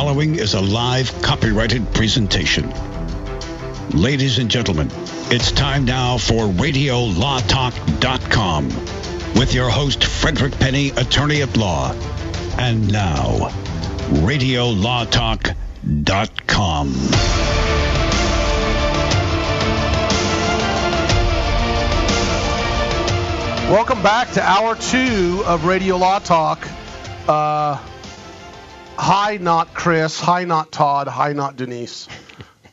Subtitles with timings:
[0.00, 2.72] following is a live copyrighted presentation.
[3.90, 4.88] Ladies and gentlemen,
[5.30, 8.68] it's time now for RadioLawTalk.com
[9.34, 11.92] with your host, Frederick Penney, attorney at law.
[12.56, 13.50] And now,
[14.24, 16.94] RadioLawTalk.com.
[23.70, 26.66] Welcome back to hour two of Radio Law Talk.
[27.28, 27.76] Uh,
[29.00, 30.20] hi, not Chris.
[30.20, 31.08] Hi, not Todd.
[31.08, 32.06] Hi, not Denise.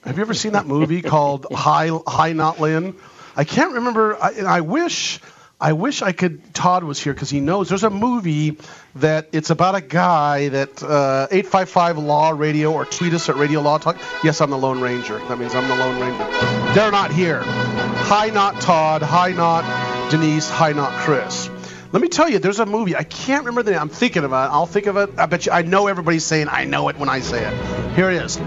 [0.03, 2.95] Have you ever seen that movie called Hi, Hi, not Lynn?
[3.35, 4.17] I can't remember.
[4.21, 5.19] I, I wish,
[5.59, 6.53] I wish I could.
[6.53, 7.69] Todd was here because he knows.
[7.69, 8.57] There's a movie
[8.95, 13.61] that it's about a guy that uh, 855 Law Radio or tweet us at Radio
[13.61, 13.97] Law Talk.
[14.23, 15.19] Yes, I'm the Lone Ranger.
[15.19, 16.73] That means I'm the Lone Ranger.
[16.73, 17.41] They're not here.
[17.45, 19.01] Hi, not Todd.
[19.01, 20.49] Hi, not Denise.
[20.49, 21.49] Hi, not Chris.
[21.93, 22.95] Let me tell you, there's a movie.
[22.95, 23.79] I can't remember the name.
[23.79, 24.35] I'm thinking of it.
[24.35, 25.11] I'll think of it.
[25.17, 25.53] I bet you.
[25.53, 27.95] I know everybody's saying I know it when I say it.
[27.95, 28.37] Here it is.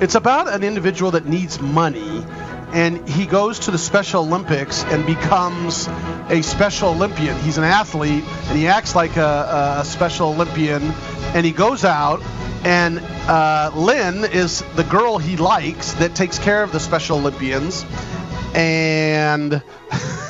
[0.00, 2.24] It's about an individual that needs money,
[2.72, 5.86] and he goes to the Special Olympics and becomes
[6.28, 7.38] a Special Olympian.
[7.40, 10.82] He's an athlete, and he acts like a, a Special Olympian,
[11.34, 12.20] and he goes out.
[12.64, 17.86] And uh, Lynn is the girl he likes that takes care of the Special Olympians,
[18.54, 19.62] and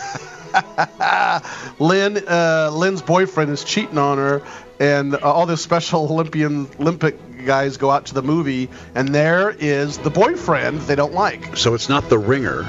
[1.79, 4.43] Lynn, uh, Lynn's boyfriend is cheating on her,
[4.81, 9.51] and uh, all the Special Olympian Olympic guys go out to the movie, and there
[9.51, 11.57] is the boyfriend they don't like.
[11.57, 12.67] So it's not the ringer.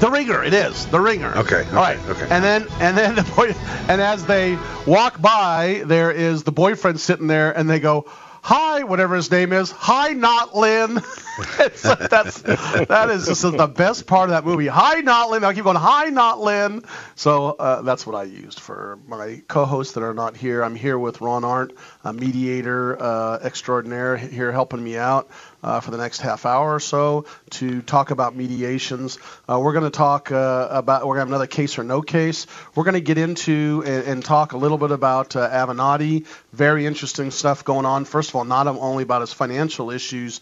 [0.00, 1.32] The ringer, it is the ringer.
[1.36, 1.98] Okay, okay, all right.
[2.08, 2.26] okay.
[2.30, 3.54] And then, and then the boy,
[3.88, 8.06] and as they walk by, there is the boyfriend sitting there, and they go,
[8.42, 9.70] "Hi, whatever his name is.
[9.70, 10.94] Hi, not Lynn."
[11.56, 11.82] That's
[12.42, 14.66] that is just the best part of that movie.
[14.66, 15.44] Hi, not Lynn.
[15.44, 15.76] I keep going.
[15.76, 16.84] Hi, not Lynn.
[17.14, 20.62] So uh, that's what I used for my co-hosts that are not here.
[20.62, 21.72] I'm here with Ron Arendt,
[22.04, 25.30] a mediator uh, extraordinaire, here helping me out
[25.62, 29.18] uh, for the next half hour or so to talk about mediations.
[29.48, 32.02] Uh, we're going to talk uh, about, we're going to have another case or no
[32.02, 32.46] case.
[32.74, 36.26] We're going to get into and, and talk a little bit about uh, Avenatti.
[36.52, 38.04] Very interesting stuff going on.
[38.04, 40.40] First of all, not only about his financial issues,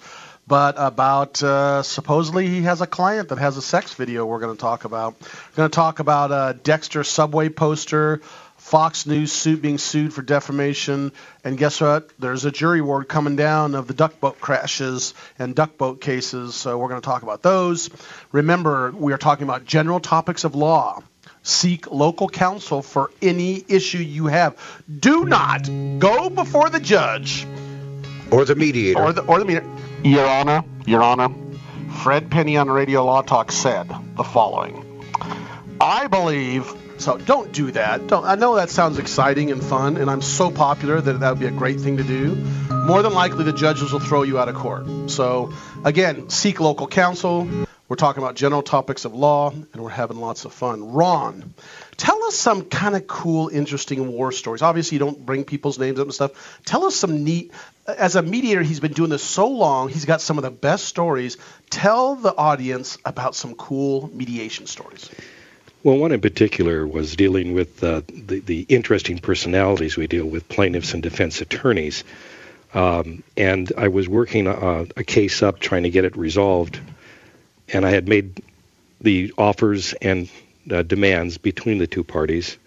[0.48, 4.56] but about uh, supposedly he has a client that has a sex video we're going
[4.56, 5.14] to talk about.
[5.20, 8.22] We're going to talk about a Dexter subway poster.
[8.68, 11.12] Fox News suit being sued for defamation,
[11.42, 12.10] and guess what?
[12.18, 16.54] There's a jury award coming down of the duck boat crashes and duck boat cases,
[16.54, 17.88] so we're going to talk about those.
[18.30, 21.02] Remember, we are talking about general topics of law.
[21.42, 24.54] Seek local counsel for any issue you have.
[25.00, 25.62] Do not
[25.98, 27.46] go before the judge
[28.30, 29.00] Or the mediator.
[29.00, 29.64] or the or the meter.
[30.04, 31.30] Your Honor, Your Honor,
[32.02, 34.84] Fred Penney on Radio Law Talk said the following.
[35.80, 37.18] I believe so.
[37.18, 38.06] Don't do that.
[38.06, 38.24] Don't.
[38.24, 41.46] I know that sounds exciting and fun, and I'm so popular that that would be
[41.46, 42.34] a great thing to do.
[42.70, 45.10] More than likely, the judges will throw you out of court.
[45.10, 45.52] So
[45.84, 47.48] again, seek local counsel.
[47.88, 50.92] We're talking about general topics of law, and we're having lots of fun.
[50.92, 51.54] Ron,
[51.96, 54.60] tell us some kind of cool, interesting war stories.
[54.60, 56.60] Obviously, you don't bring people's names up and stuff.
[56.66, 57.50] Tell us some neat.
[57.86, 59.88] As a mediator, he's been doing this so long.
[59.88, 61.38] He's got some of the best stories.
[61.70, 65.08] Tell the audience about some cool mediation stories.
[65.84, 70.48] Well, one in particular was dealing with uh, the, the interesting personalities we deal with,
[70.48, 72.02] plaintiffs and defense attorneys.
[72.74, 76.80] Um, and I was working uh, a case up, trying to get it resolved,
[77.72, 78.42] and I had made
[79.00, 80.28] the offers and
[80.68, 82.58] uh, demands between the two parties.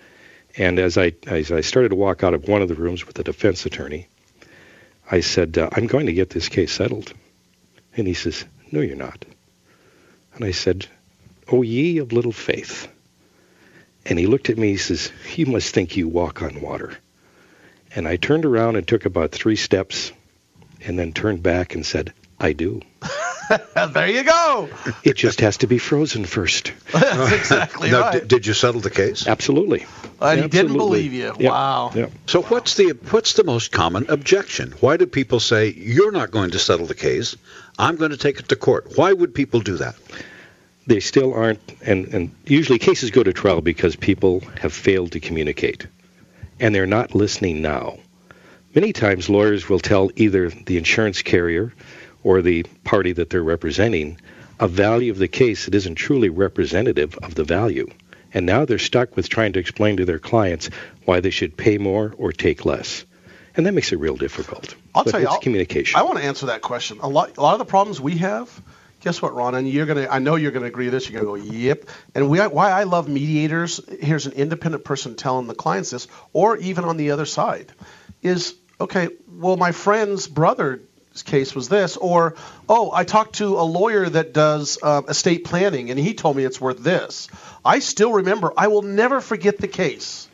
[0.58, 3.16] And as I as I started to walk out of one of the rooms with
[3.16, 4.08] the defense attorney,
[5.10, 7.14] I said, uh, "I'm going to get this case settled."
[7.96, 9.26] And he says, "No, you're not."
[10.34, 10.88] And I said,
[11.52, 12.88] "O ye of little faith."
[14.06, 14.70] And he looked at me.
[14.72, 16.98] He says, "You must think you walk on water."
[17.96, 20.12] And I turned around and took about three steps,
[20.84, 22.82] and then turned back and said, "I do."
[23.94, 24.70] there you go.
[25.04, 26.72] It just has to be frozen first.
[26.94, 28.22] That's exactly Now, right.
[28.22, 29.28] d- did you settle the case?
[29.28, 29.86] Absolutely.
[30.22, 30.78] and he didn't Absolutely.
[30.78, 31.34] believe you.
[31.40, 31.92] Yeah, Wow.
[31.94, 32.06] yeah.
[32.28, 34.72] So what's the what's the most common objection?
[34.80, 37.36] Why do people say you're not going to settle the case?
[37.78, 38.94] I'm going to take it to court.
[38.96, 39.96] Why would people do that?
[40.88, 45.20] They still aren't, and, and usually cases go to trial because people have failed to
[45.20, 45.86] communicate,
[46.60, 48.00] and they're not listening now.
[48.74, 51.74] Many times, lawyers will tell either the insurance carrier
[52.24, 54.18] or the party that they're representing
[54.60, 57.88] a value of the case that isn't truly representative of the value.
[58.34, 60.70] And now they're stuck with trying to explain to their clients
[61.06, 63.04] why they should pay more or take less.
[63.58, 64.76] And that makes it real difficult.
[64.96, 66.00] I'll But tell you, it's I'll- communication.
[66.00, 67.00] I want to answer that question.
[67.02, 68.50] A lot, a lot of the problems we have.
[69.02, 69.56] Guess what, Ron?
[69.56, 70.08] And you're gonna.
[70.10, 71.10] I know you're gonna agree with this.
[71.10, 71.86] You're gonna go, yep.
[72.14, 73.80] And we, why I love mediators.
[74.00, 77.72] Here's an independent person telling the clients this, or even on the other side,
[78.22, 79.10] is okay.
[79.28, 80.82] Well, my friend's brother
[81.26, 82.36] case was this, or
[82.70, 86.46] oh, I talked to a lawyer that does um, estate planning, and he told me
[86.46, 87.28] it's worth this.
[87.66, 88.54] I still remember.
[88.56, 90.28] I will never forget the case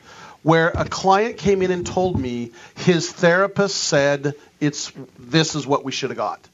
[0.43, 5.85] where a client came in and told me his therapist said it's this is what
[5.85, 6.47] we should have got.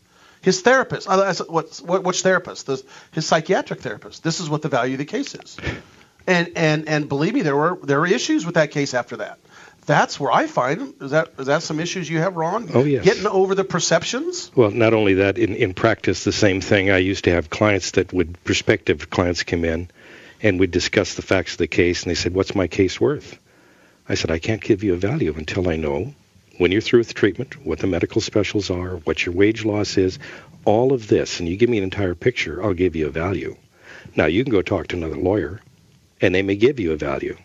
[0.43, 2.65] His therapist, uh, I said, what, what, which therapist?
[2.65, 4.23] The, his psychiatric therapist.
[4.23, 5.57] This is what the value of the case is.
[6.27, 9.39] And and and believe me, there were there were issues with that case after that.
[9.85, 12.69] That's where I find is that is that some issues you have, Ron?
[12.73, 13.03] Oh yes.
[13.03, 14.51] Getting over the perceptions.
[14.55, 16.89] Well, not only that, in in practice, the same thing.
[16.89, 19.89] I used to have clients that would prospective clients come in,
[20.41, 23.37] and we'd discuss the facts of the case, and they said, "What's my case worth?"
[24.07, 26.13] I said, "I can't give you a value until I know
[26.57, 30.19] when you're through with treatment, what the medical specials are, what your wage loss is,
[30.65, 33.55] all of this, and you give me an entire picture, I'll give you a value.
[34.15, 35.61] Now you can go talk to another lawyer,
[36.21, 37.37] and they may give you a value,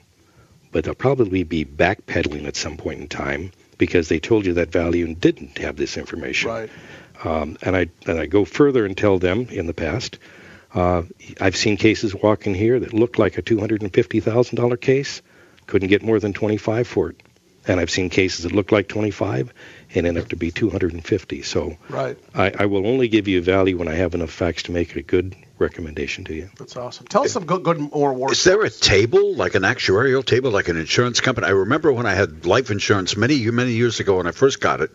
[0.70, 4.70] but they'll probably be backpedaling at some point in time because they told you that
[4.70, 6.50] value and didn't have this information.
[6.50, 6.70] Right.
[7.24, 10.18] Um, and I and I go further and tell them in the past,
[10.74, 11.02] uh,
[11.40, 14.56] I've seen cases walk in here that looked like a two hundred and fifty thousand
[14.56, 15.22] dollar case,
[15.66, 17.22] couldn't get more than twenty five for it,
[17.68, 19.52] and I've seen cases that look like twenty five
[19.94, 21.42] and end up to be two hundred and fifty.
[21.42, 22.18] So Right.
[22.34, 24.96] I, I will only give you a value when I have enough facts to make
[24.96, 26.50] a good recommendation to you.
[26.58, 27.06] That's awesome.
[27.06, 28.32] Tell us some good, good or war.
[28.32, 31.46] Is there a table, like an actuarial table, like an insurance company?
[31.46, 34.80] I remember when I had life insurance many, many years ago when I first got
[34.80, 34.90] it,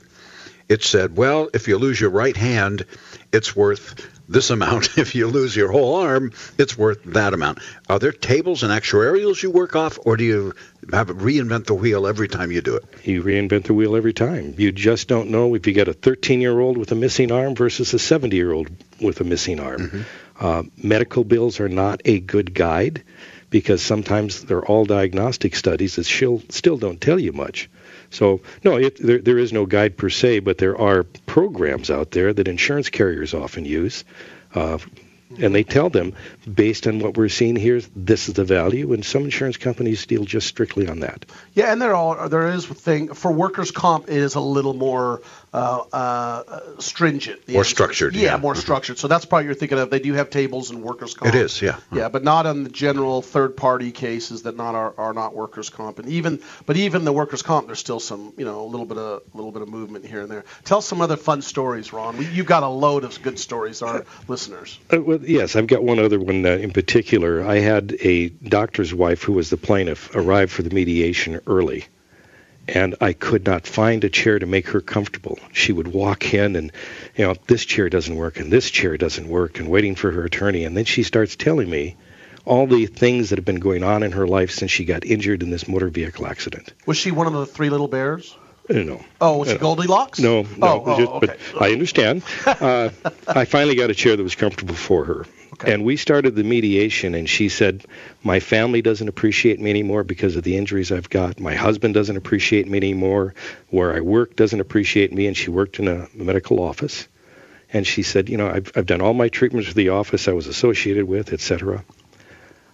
[0.70, 2.86] it said, well, if you lose your right hand,
[3.34, 4.90] it's worth this amount.
[5.04, 7.60] If you lose your whole arm, it's worth that amount.
[7.90, 10.54] Are there tables and actuarials you work off, or do you
[10.92, 12.86] have to reinvent the wheel every time you do it?
[13.04, 14.56] You reinvent the wheel every time.
[14.58, 17.56] You just don't know if you got a 13 year old with a missing arm
[17.56, 18.70] versus a 70 year old
[19.02, 20.06] with a missing arm.
[20.40, 23.04] Uh, medical bills are not a good guide
[23.50, 27.70] because sometimes they're all diagnostic studies that still, still don't tell you much.
[28.14, 32.12] So, no, it, there, there is no guide per se, but there are programs out
[32.12, 34.06] there that insurance carriers often use.
[34.54, 34.78] Uh,
[35.40, 36.14] and they tell them,
[36.52, 38.94] based on what we're seeing here, this is the value.
[38.94, 41.26] And some insurance companies deal just strictly on that.
[41.54, 44.10] Yeah, and there all there is thing for workers' comp.
[44.10, 45.22] It is a little more
[45.54, 48.38] uh, uh, stringent, More structured, Yeah, yeah.
[48.38, 48.98] more structured.
[48.98, 49.90] So that's probably you're thinking of.
[49.92, 51.34] They do have tables and workers' comp.
[51.34, 51.78] It is, yeah.
[51.92, 56.00] Yeah, but not on the general third-party cases that not are, are not workers' comp.
[56.00, 58.98] And even but even the workers' comp, there's still some you know a little bit
[58.98, 60.44] of a little bit of movement here and there.
[60.64, 62.18] Tell some other fun stories, Ron.
[62.18, 64.80] We, you've got a load of good stories, our listeners.
[64.92, 67.44] Uh, well, yes, I've got one other one uh, in particular.
[67.48, 71.86] I had a doctor's wife who was the plaintiff arrive for the mediation early,
[72.68, 75.40] and I could not find a chair to make her comfortable.
[75.52, 76.72] She would walk in and,
[77.16, 80.24] you know, this chair doesn't work and this chair doesn't work, and waiting for her
[80.24, 81.96] attorney, and then she starts telling me
[82.46, 85.44] all the things that have been going on in her life since she got injured
[85.44, 86.74] in this motor vehicle accident.
[86.86, 88.36] Was she one of the three little bears?
[88.70, 89.04] Don't know.
[89.20, 90.20] Oh, was she Uh, Goldilocks?
[90.20, 90.48] No, no.
[90.62, 91.36] Oh, oh, okay.
[91.54, 92.24] But I understand.
[92.46, 92.90] Uh,
[93.28, 95.26] I finally got a chair that was comfortable for her.
[95.54, 95.74] Okay.
[95.74, 97.86] And we started the mediation, and she said,
[98.24, 101.40] My family doesn't appreciate me anymore because of the injuries I've got.
[101.40, 103.34] My husband doesn't appreciate me anymore.
[103.70, 105.28] Where I work doesn't appreciate me.
[105.28, 107.08] And she worked in a medical office.
[107.72, 110.34] And she said, You know, I've, I've done all my treatments for the office I
[110.34, 111.84] was associated with, et cetera.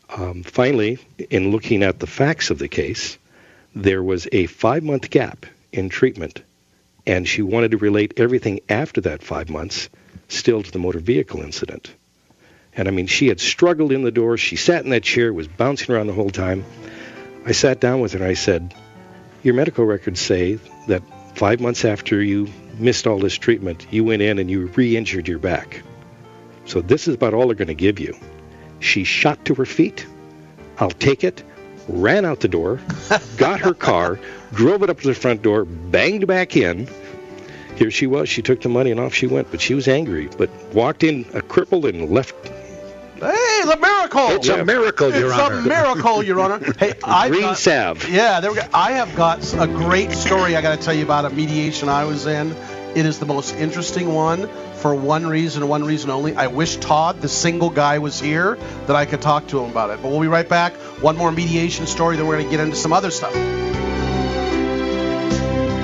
[0.09, 0.99] Um, finally,
[1.29, 3.17] in looking at the facts of the case,
[3.75, 6.41] there was a five month gap in treatment,
[7.05, 9.89] and she wanted to relate everything after that five months
[10.27, 11.93] still to the motor vehicle incident.
[12.75, 14.37] And I mean, she had struggled in the door.
[14.37, 16.63] She sat in that chair, was bouncing around the whole time.
[17.45, 18.73] I sat down with her and I said,
[19.43, 21.01] Your medical records say that
[21.35, 22.47] five months after you
[22.77, 25.83] missed all this treatment, you went in and you re injured your back.
[26.65, 28.15] So this is about all they're going to give you.
[28.79, 30.05] She shot to her feet.
[30.77, 31.43] I'll take it.
[31.87, 32.79] Ran out the door,
[33.37, 34.19] got her car,
[34.53, 36.87] drove it up to the front door, banged back in.
[37.75, 38.27] Here she was.
[38.27, 39.51] She took the money and off she went.
[39.51, 40.27] But she was angry.
[40.37, 42.35] But walked in a crippled and left.
[43.19, 44.29] Hey, the miracle!
[44.31, 45.57] It's a miracle, Your it's Honor.
[45.57, 46.59] It's a miracle, Your Honor.
[46.79, 48.07] Hey, I Green salve.
[48.09, 48.63] Yeah, there we go.
[48.73, 52.05] I have got a great story I got to tell you about a mediation I
[52.05, 52.55] was in.
[52.95, 56.33] It is the most interesting one for one reason, one reason only.
[56.33, 58.55] I wish Todd, the single guy, was here
[58.87, 60.01] that I could talk to him about it.
[60.01, 60.73] But we'll be right back.
[61.01, 63.35] One more mediation story, then we're going to get into some other stuff.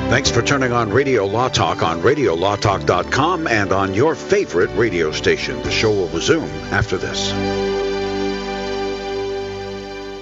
[0.09, 5.61] Thanks for turning on Radio Law Talk on RadioLawTalk.com and on your favorite radio station.
[5.63, 7.31] The show will resume after this.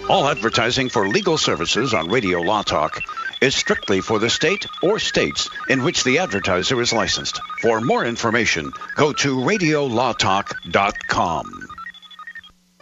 [0.10, 3.00] All advertising for legal services on Radio Law Talk
[3.42, 7.40] is strictly for the state or states in which the advertiser is licensed.
[7.62, 11.63] For more information, go to radiolawtalk.com.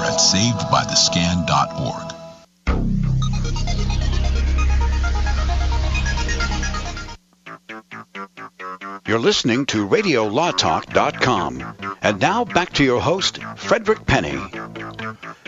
[0.00, 2.14] at savedbythescan.org.
[9.06, 11.96] You're listening to RadioLawTalk.com.
[12.02, 14.38] And now back to your host, Frederick Penney.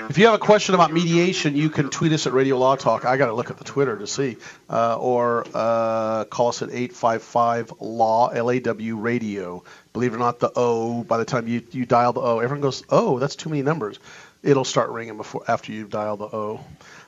[0.09, 3.05] If you have a question about mediation, you can tweet us at Radio Law Talk.
[3.05, 4.39] I got to look at the Twitter to see,
[4.69, 9.63] uh, or uh, call us at 855 Law L A W Radio.
[9.93, 11.05] Believe it or not, the O.
[11.05, 14.01] By the time you you dial the O, everyone goes, "Oh, that's too many numbers."
[14.43, 16.61] It'll start ringing before after you dial the O.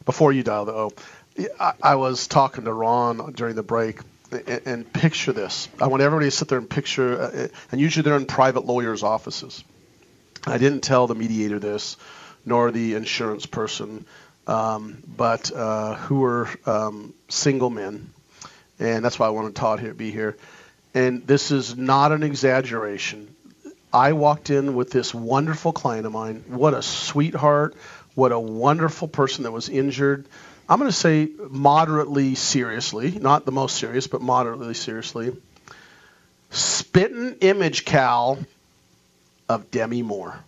[0.04, 0.90] Before you dial the O,
[1.58, 5.68] I, I was talking to Ron during the break, and, and, picture this.
[5.80, 9.02] I want everybody to sit there and picture, uh, and usually they're in private lawyers'
[9.02, 9.62] offices.
[10.46, 11.96] I didn't tell the mediator this,
[12.44, 14.04] nor the insurance person,
[14.46, 18.10] um, but uh, who were um, single men,
[18.78, 20.36] and that's why I wanted Todd here to be here.
[20.94, 23.34] And this is not an exaggeration
[23.92, 26.44] I walked in with this wonderful client of mine.
[26.48, 27.76] What a sweetheart.
[28.14, 30.26] What a wonderful person that was injured.
[30.68, 35.36] I'm going to say moderately seriously, not the most serious, but moderately seriously.
[36.50, 38.38] Spitting image, Cal,
[39.48, 40.38] of Demi Moore.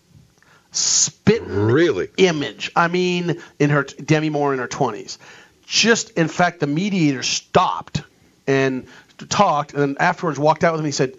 [0.72, 2.70] Spitting really image.
[2.74, 5.18] I mean, in her Demi Moore in her 20s.
[5.66, 8.02] Just in fact, the mediator stopped
[8.46, 8.86] and
[9.28, 10.84] talked, and afterwards walked out with him.
[10.84, 11.14] And he said,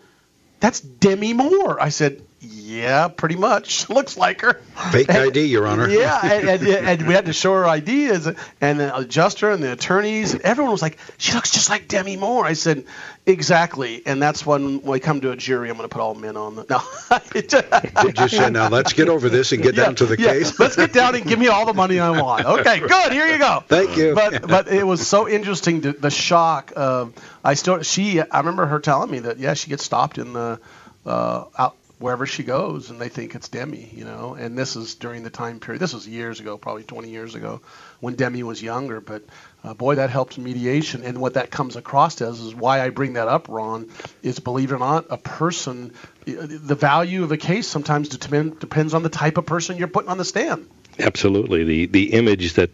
[0.65, 3.89] "That's Demi Moore." I said, yeah, pretty much.
[3.95, 4.53] Looks like her.
[4.91, 5.89] Fake and, ID, Your Honor.
[5.89, 8.27] Yeah, and, and, and, we had to show her ID as,
[8.61, 12.17] and the adjuster and the attorneys, and everyone was like, she looks just like Demi
[12.17, 12.45] Moore.
[12.45, 12.85] I said,
[13.25, 14.05] exactly.
[14.05, 16.37] And that's when, when we come to a jury, I'm going to put all men
[16.37, 16.65] on the.
[16.75, 18.01] No.
[18.03, 20.33] Did you say, now let's get over this and get yeah, down to the yeah,
[20.33, 20.59] case?
[20.59, 22.45] let's get down and give me all the money I want.
[22.45, 23.11] Okay, good.
[23.11, 23.63] Here you go.
[23.67, 24.15] Thank you.
[24.15, 27.13] But but it was so interesting, to, the shock of,
[27.43, 30.59] I still, she, I remember her telling me that, yeah, she gets stopped in the,
[31.05, 34.33] uh, out wherever she goes and they think it's Demi, you know.
[34.33, 35.79] And this is during the time period.
[35.79, 37.61] This was years ago, probably 20 years ago,
[37.99, 38.99] when Demi was younger.
[38.99, 39.23] But
[39.63, 41.03] uh, boy, that helped mediation.
[41.03, 43.89] And what that comes across as is why I bring that up, Ron,
[44.21, 45.93] is believe it or not, a person,
[46.25, 50.09] the value of a case sometimes depend, depends on the type of person you're putting
[50.09, 50.69] on the stand.
[50.99, 51.63] Absolutely.
[51.63, 52.71] The the image that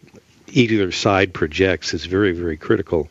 [0.47, 3.09] either side projects is very very critical.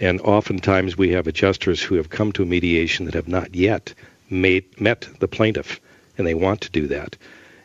[0.00, 3.94] And oftentimes we have adjusters who have come to mediation that have not yet
[4.32, 5.80] made, met the plaintiff,
[6.18, 7.16] and they want to do that.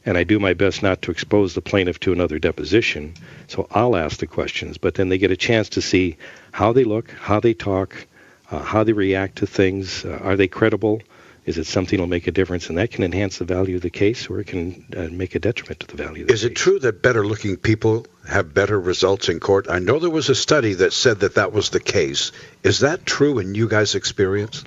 [0.06, 3.14] And I do my best not to expose the plaintiff to another deposition,
[3.48, 4.78] so I'll ask the questions.
[4.78, 6.18] But then they get a chance to see
[6.52, 8.08] how they look, how they talk,
[8.52, 10.06] uh, how they react to things.
[10.06, 11.02] Uh, are they credible?
[11.46, 12.70] Is it something that'll make a difference?
[12.70, 15.40] And that can enhance the value of the case, or it can uh, make a
[15.40, 16.52] detriment to the value of the Is case.
[16.52, 19.68] it true that better looking people have better results in court?
[19.70, 22.32] I know there was a study that said that that was the case.
[22.64, 24.64] Is that true in you guys' experience?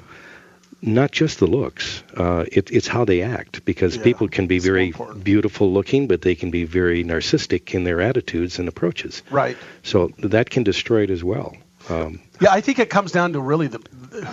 [0.83, 2.03] Not just the looks.
[2.17, 6.23] Uh, it, it's how they act because yeah, people can be very beautiful looking, but
[6.23, 9.23] they can be very narcissistic in their attitudes and approaches.
[9.31, 9.57] Right.
[9.83, 11.57] So that can destroy it as well.
[11.89, 13.79] Um, yeah, I think it comes down to really the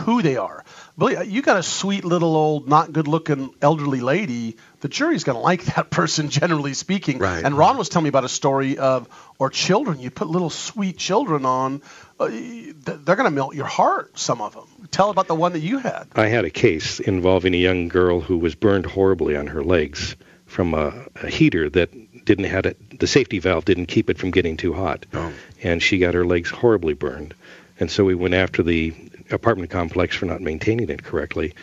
[0.06, 0.64] who they are.
[0.98, 4.58] Billy, you got a sweet little old, not good-looking elderly lady.
[4.82, 7.20] The jury's going to like that person, generally speaking.
[7.20, 7.44] Right.
[7.44, 9.08] And Ron was telling me about a story of,
[9.40, 10.00] or children.
[10.00, 11.82] You put little sweet children on,
[12.20, 14.18] uh, they're going to melt your heart.
[14.18, 14.88] Some of them.
[14.92, 16.08] Tell about the one that you had.
[16.16, 20.16] I had a case involving a young girl who was burned horribly on her legs
[20.46, 23.00] from a, a heater that didn't had it.
[23.00, 25.32] The safety valve didn't keep it from getting too hot, oh.
[25.64, 27.34] and she got her legs horribly burned.
[27.80, 28.94] And so we went after the
[29.30, 31.54] apartment complex for not maintaining it correctly.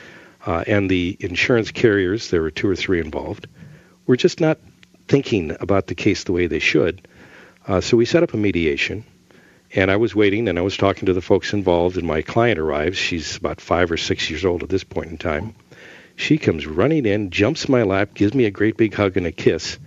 [0.47, 3.47] Uh, and the insurance carriers, there were two or three involved,
[4.07, 4.59] were just not
[5.09, 7.09] thinking about the case the way they should.
[7.67, 9.05] Uh, so we set up a mediation,
[9.75, 12.59] and I was waiting and I was talking to the folks involved, and my client
[12.59, 12.97] arrives.
[12.97, 15.55] She's about five or six years old at this point in time.
[16.17, 19.33] She comes running in, jumps my lap, gives me a great big hug and a
[19.33, 19.79] kiss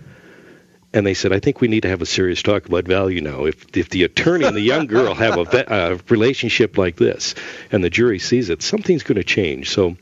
[0.92, 3.44] and they said, I think we need to have a serious talk about value now.
[3.44, 7.34] If if the attorney and the young girl have a, a relationship like this,
[7.70, 9.70] and the jury sees it, something's going to change.
[9.70, 9.96] So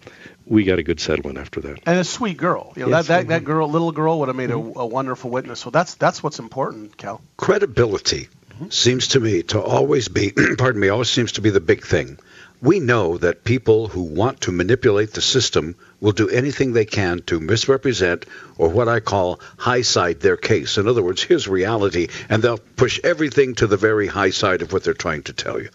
[0.46, 1.80] we got a good settlement after that.
[1.86, 2.72] And a sweet girl.
[2.76, 4.78] You know, yes, that, that, that girl, little girl, would have made mm-hmm.
[4.78, 5.58] a, a, wonderful witness.
[5.58, 7.20] So that's that's what's important, Cal.
[7.36, 8.28] Credibility
[8.70, 12.18] seems to me to always be, pardon me, always seems to be the big thing.
[12.62, 17.20] We know that people who want to manipulate the system will do anything they can
[17.26, 18.24] to misrepresent
[18.56, 20.78] or what I call high side their case.
[20.78, 24.72] In other words, here's reality, and they'll push everything to the very high side of
[24.72, 25.68] what they're trying to tell you.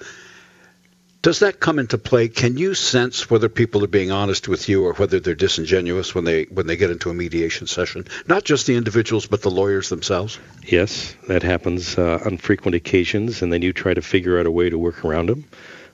[1.22, 2.30] Does that come into play?
[2.30, 6.24] Can you sense whether people are being honest with you or whether they're disingenuous when
[6.24, 8.08] they when they get into a mediation session?
[8.28, 10.40] Not just the individuals, but the lawyers themselves.
[10.66, 14.52] Yes, that happens uh, on frequent occasions, and then you try to figure out a
[14.52, 15.46] way to work around them.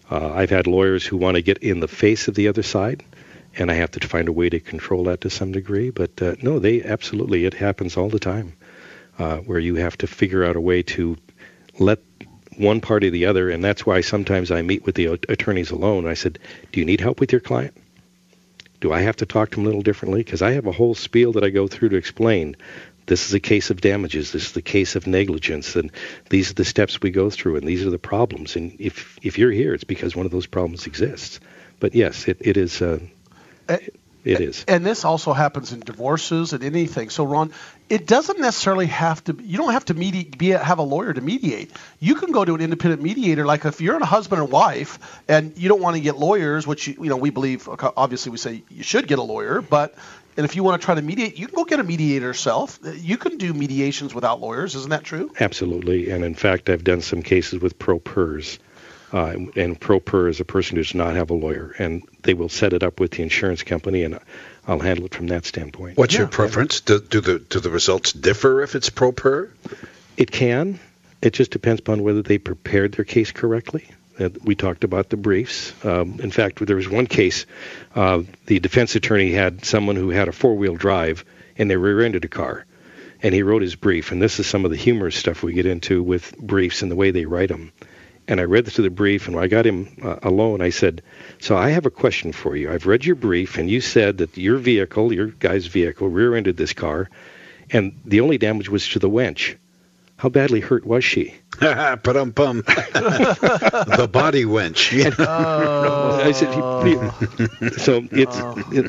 [0.09, 3.03] Uh, I've had lawyers who want to get in the face of the other side,
[3.57, 5.89] and I have to find a way to control that to some degree.
[5.89, 8.53] But uh, no, they absolutely it happens all the time,
[9.19, 11.17] uh, where you have to figure out a way to
[11.79, 11.99] let
[12.58, 16.08] one party or the other, and that's why sometimes I meet with the attorneys alone.
[16.08, 16.39] I said,
[16.72, 17.76] "Do you need help with your client?
[18.80, 20.24] Do I have to talk to them a little differently?
[20.24, 22.56] Because I have a whole spiel that I go through to explain
[23.08, 24.32] this is a case of damages.
[24.32, 25.91] This is the case of negligence, and
[26.30, 28.56] these are the steps we go through, and these are the problems.
[28.56, 31.39] And if if you're here, it's because one of those problems exists.
[31.80, 32.82] But yes, it, it is.
[32.82, 33.00] Uh,
[33.70, 34.65] it is.
[34.67, 37.10] And this also happens in divorces and anything.
[37.10, 37.54] So, Ron,
[37.89, 39.38] it doesn't necessarily have to.
[39.41, 41.71] You don't have to be a, have a lawyer to mediate.
[42.00, 43.45] You can go to an independent mediator.
[43.45, 46.88] Like if you're a husband and wife, and you don't want to get lawyers, which
[46.88, 47.67] you, you know we believe.
[47.69, 49.95] Obviously, we say you should get a lawyer, but
[50.36, 52.80] and if you want to try to mediate, you can go get a mediator yourself.
[52.84, 54.76] You can do mediations without lawyers.
[54.76, 55.32] Isn't that true?
[55.39, 56.12] Absolutely.
[56.12, 58.60] And in fact, I've done some cases with pro pers.
[59.13, 62.34] Uh, and pro per is a person who does not have a lawyer, and they
[62.34, 64.20] will set it up with the insurance company, and
[64.67, 65.98] I'll handle it from that standpoint.
[65.98, 66.82] What's your preference?
[66.82, 69.50] Do, do the do the results differ if it's pro per?
[70.17, 70.80] It can.
[71.22, 73.86] It just depends upon whether they prepared their case correctly.
[74.20, 75.74] Uh, we talked about the briefs.
[75.86, 77.46] Um, in fact, there was one case.
[77.96, 81.24] Uh, the defense attorney had someone who had a four-wheel drive,
[81.58, 82.65] and they rear-ended a car,
[83.24, 84.12] and he wrote his brief.
[84.12, 86.96] And this is some of the humorous stuff we get into with briefs and the
[86.96, 87.72] way they write them.
[88.27, 91.01] And I read through the brief, and when I got him uh, alone, I said,
[91.39, 92.69] "So I have a question for you.
[92.71, 96.73] I've read your brief, and you said that your vehicle, your guy's vehicle, rear-ended this
[96.73, 97.09] car,
[97.71, 99.55] and the only damage was to the winch."
[100.17, 101.36] How badly hurt was she?
[101.60, 102.58] Pum pum.
[102.67, 104.91] the body wench.
[104.91, 105.13] Yeah.
[105.38, 106.21] Oh.
[106.23, 106.53] I said,
[107.80, 108.38] so it's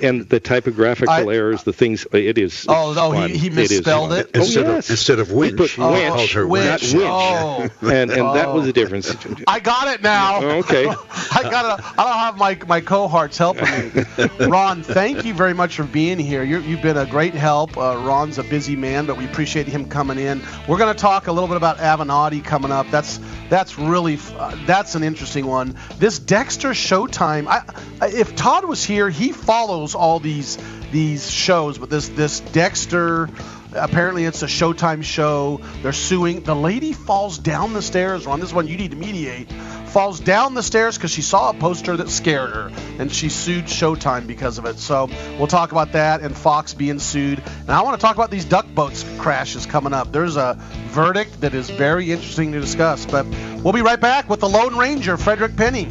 [0.04, 2.06] and the typographical I, errors, the things.
[2.12, 2.66] It is.
[2.68, 4.28] Oh no, he, he misspelled it.
[4.28, 4.36] it.
[4.36, 4.88] Instead, oh, yes.
[4.88, 6.92] of, instead of winch, he oh, called her winch.
[6.92, 7.04] winch.
[7.04, 7.68] Oh.
[7.82, 8.34] And and oh.
[8.34, 9.14] that was the difference.
[9.46, 10.42] I got it now.
[10.42, 10.86] Okay.
[10.86, 11.84] I got it.
[11.98, 14.04] I don't have my my cohorts helping me.
[14.46, 16.42] Ron, thank you very much for being here.
[16.42, 17.76] you have been a great help.
[17.76, 20.40] Uh, Ron's a busy man, but we appreciate him coming in.
[20.66, 22.88] We're going to talk a little bit about Avenatti coming up.
[22.90, 25.76] That's that's really uh, that's an interesting one.
[25.98, 27.48] This Dexter Showtime.
[27.48, 30.58] I, if Todd was here, he follows all these
[30.92, 33.28] these shows, but this this Dexter.
[33.72, 35.60] Apparently, it's a Showtime show.
[35.82, 36.40] They're suing.
[36.42, 38.24] The lady falls down the stairs.
[38.24, 39.50] Ron, this one you need to mediate
[39.98, 43.64] falls down the stairs because she saw a poster that scared her, and she sued
[43.64, 44.78] Showtime because of it.
[44.78, 47.42] So we'll talk about that and Fox being sued.
[47.62, 50.12] And I want to talk about these duck boats crashes coming up.
[50.12, 50.56] There's a
[50.90, 53.06] verdict that is very interesting to discuss.
[53.06, 53.26] But
[53.64, 55.86] we'll be right back with the Lone Ranger, Frederick Penney.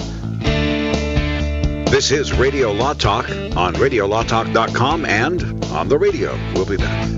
[1.92, 6.34] This is Radio Law Talk on RadioLawTalk.com and on the radio.
[6.54, 7.10] We'll be back.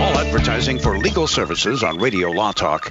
[0.00, 2.90] All advertising for legal services on Radio Law Talk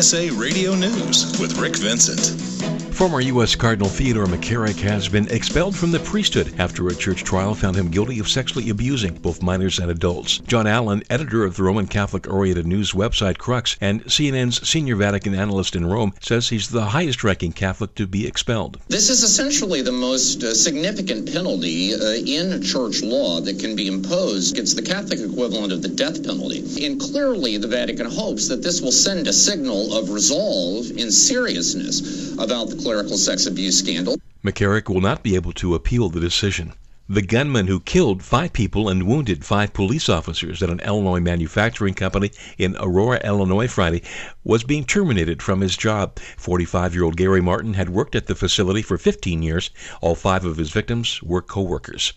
[0.00, 2.79] USA Radio News with Rick Vincent.
[3.00, 3.56] Former U.S.
[3.56, 7.90] Cardinal Theodore McCarrick has been expelled from the priesthood after a church trial found him
[7.90, 10.36] guilty of sexually abusing both minors and adults.
[10.40, 15.34] John Allen, editor of the Roman Catholic oriented news website Crux and CNN's senior Vatican
[15.34, 18.78] analyst in Rome, says he's the highest ranking Catholic to be expelled.
[18.88, 23.86] This is essentially the most uh, significant penalty uh, in church law that can be
[23.86, 24.58] imposed.
[24.58, 26.84] It's the Catholic equivalent of the death penalty.
[26.84, 32.36] And clearly, the Vatican hopes that this will send a signal of resolve and seriousness
[32.38, 34.16] about the clerical sex abuse scandal.
[34.44, 36.72] McCarrick will not be able to appeal the decision.
[37.08, 41.94] The gunman who killed five people and wounded five police officers at an Illinois manufacturing
[41.94, 44.02] company in Aurora, Illinois Friday
[44.42, 46.18] was being terminated from his job.
[46.36, 49.70] 45 year old Gary Martin had worked at the facility for 15 years.
[50.00, 52.12] All five of his victims were co workers.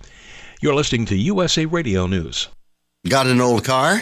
[0.60, 2.48] You're listening to USA Radio News.
[3.08, 4.02] Got an old car?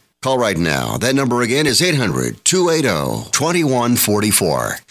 [0.23, 0.97] Call right now.
[0.97, 4.90] That number again is 800 280 2144.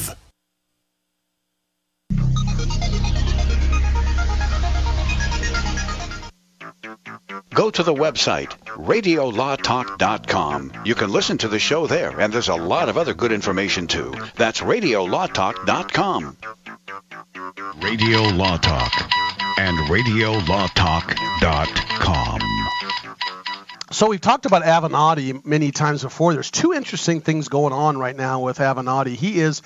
[7.53, 10.71] Go to the website, radiolawtalk.com.
[10.85, 13.85] You can listen to the show there, and there's a lot of other good information
[13.87, 14.15] too.
[14.35, 16.37] That's radiolawtalk.com.
[17.81, 18.93] Radio Law Talk
[19.57, 22.39] and radiolawtalk.com.
[23.91, 26.33] So we've talked about Avenatti many times before.
[26.33, 29.15] There's two interesting things going on right now with Avenatti.
[29.15, 29.61] He is,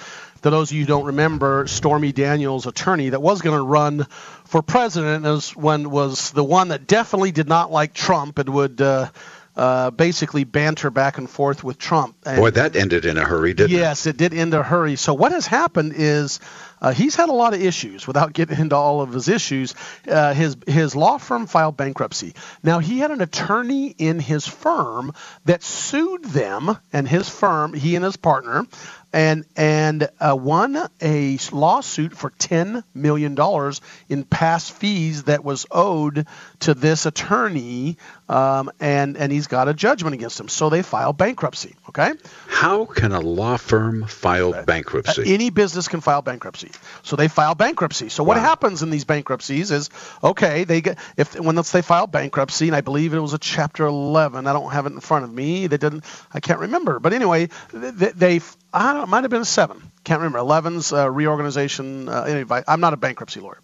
[0.46, 4.06] to those of you who don't remember, Stormy Daniels' attorney that was going to run
[4.44, 8.80] for president as when was the one that definitely did not like Trump and would
[8.80, 9.10] uh,
[9.56, 12.16] uh, basically banter back and forth with Trump.
[12.28, 13.80] And Boy, that ended in a hurry, didn't it?
[13.80, 14.98] yes, it did end in a hurry.
[14.98, 16.40] So what has happened is
[16.80, 18.06] uh, he's had a lot of issues.
[18.06, 19.74] Without getting into all of his issues,
[20.08, 22.36] uh, his his law firm filed bankruptcy.
[22.62, 25.14] Now he had an attorney in his firm
[25.46, 28.68] that sued them and his firm, he and his partner,
[29.16, 35.66] and and uh, won a lawsuit for ten million dollars in past fees that was
[35.72, 36.28] owed
[36.60, 37.98] to this attorney,
[38.28, 40.50] um, and and he's got a judgment against him.
[40.50, 41.76] So they filed bankruptcy.
[41.88, 42.12] Okay.
[42.48, 45.22] How can a law firm file bankruptcy?
[45.22, 46.72] Uh, any business can file bankruptcy.
[47.04, 48.10] So they file bankruptcy.
[48.10, 49.90] So what happens in these bankruptcies is
[50.22, 53.86] okay, they get if when they file bankruptcy, and I believe it was a Chapter
[53.86, 54.46] 11.
[54.46, 55.68] I don't have it in front of me.
[55.68, 56.04] They didn't.
[56.34, 57.00] I can't remember.
[57.00, 58.42] But anyway, they, they
[58.76, 59.04] I don't.
[59.04, 59.82] It might have been a seven.
[60.04, 60.40] Can't remember.
[60.40, 62.10] 11's uh, reorganization.
[62.10, 63.60] Uh, anyway, I'm not a bankruptcy lawyer.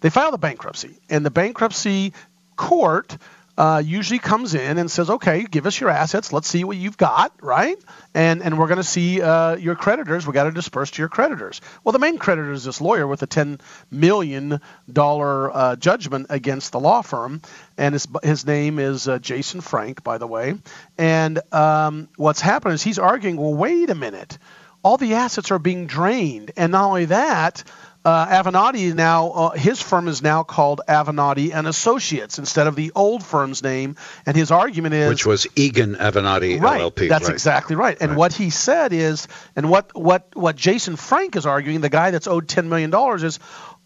[0.00, 2.12] They filed a bankruptcy, and the bankruptcy
[2.56, 3.18] court
[3.62, 6.32] uh, usually comes in and says, "Okay, give us your assets.
[6.32, 7.78] Let's see what you've got, right?
[8.12, 10.26] And and we're going to see uh, your creditors.
[10.26, 11.60] We got to disperse to your creditors.
[11.84, 14.60] Well, the main creditor is this lawyer with a ten million
[14.92, 17.40] dollar uh, judgment against the law firm,
[17.78, 20.58] and his his name is uh, Jason Frank, by the way.
[20.98, 24.38] And um, what's happened is he's arguing, well, wait a minute,
[24.82, 27.62] all the assets are being drained, and not only that
[28.04, 32.90] uh, Avenatti now uh, his firm is now called Avenatti and Associates instead of the
[32.94, 37.08] old firm's name, and his argument is which was Eagan Avenatti right, LLP.
[37.08, 37.32] That's right.
[37.32, 37.96] exactly right.
[38.00, 38.18] And Right.
[38.18, 42.26] what he said is, and what what what Jason Frank is arguing, the guy that's
[42.26, 43.38] owed ten million dollars is.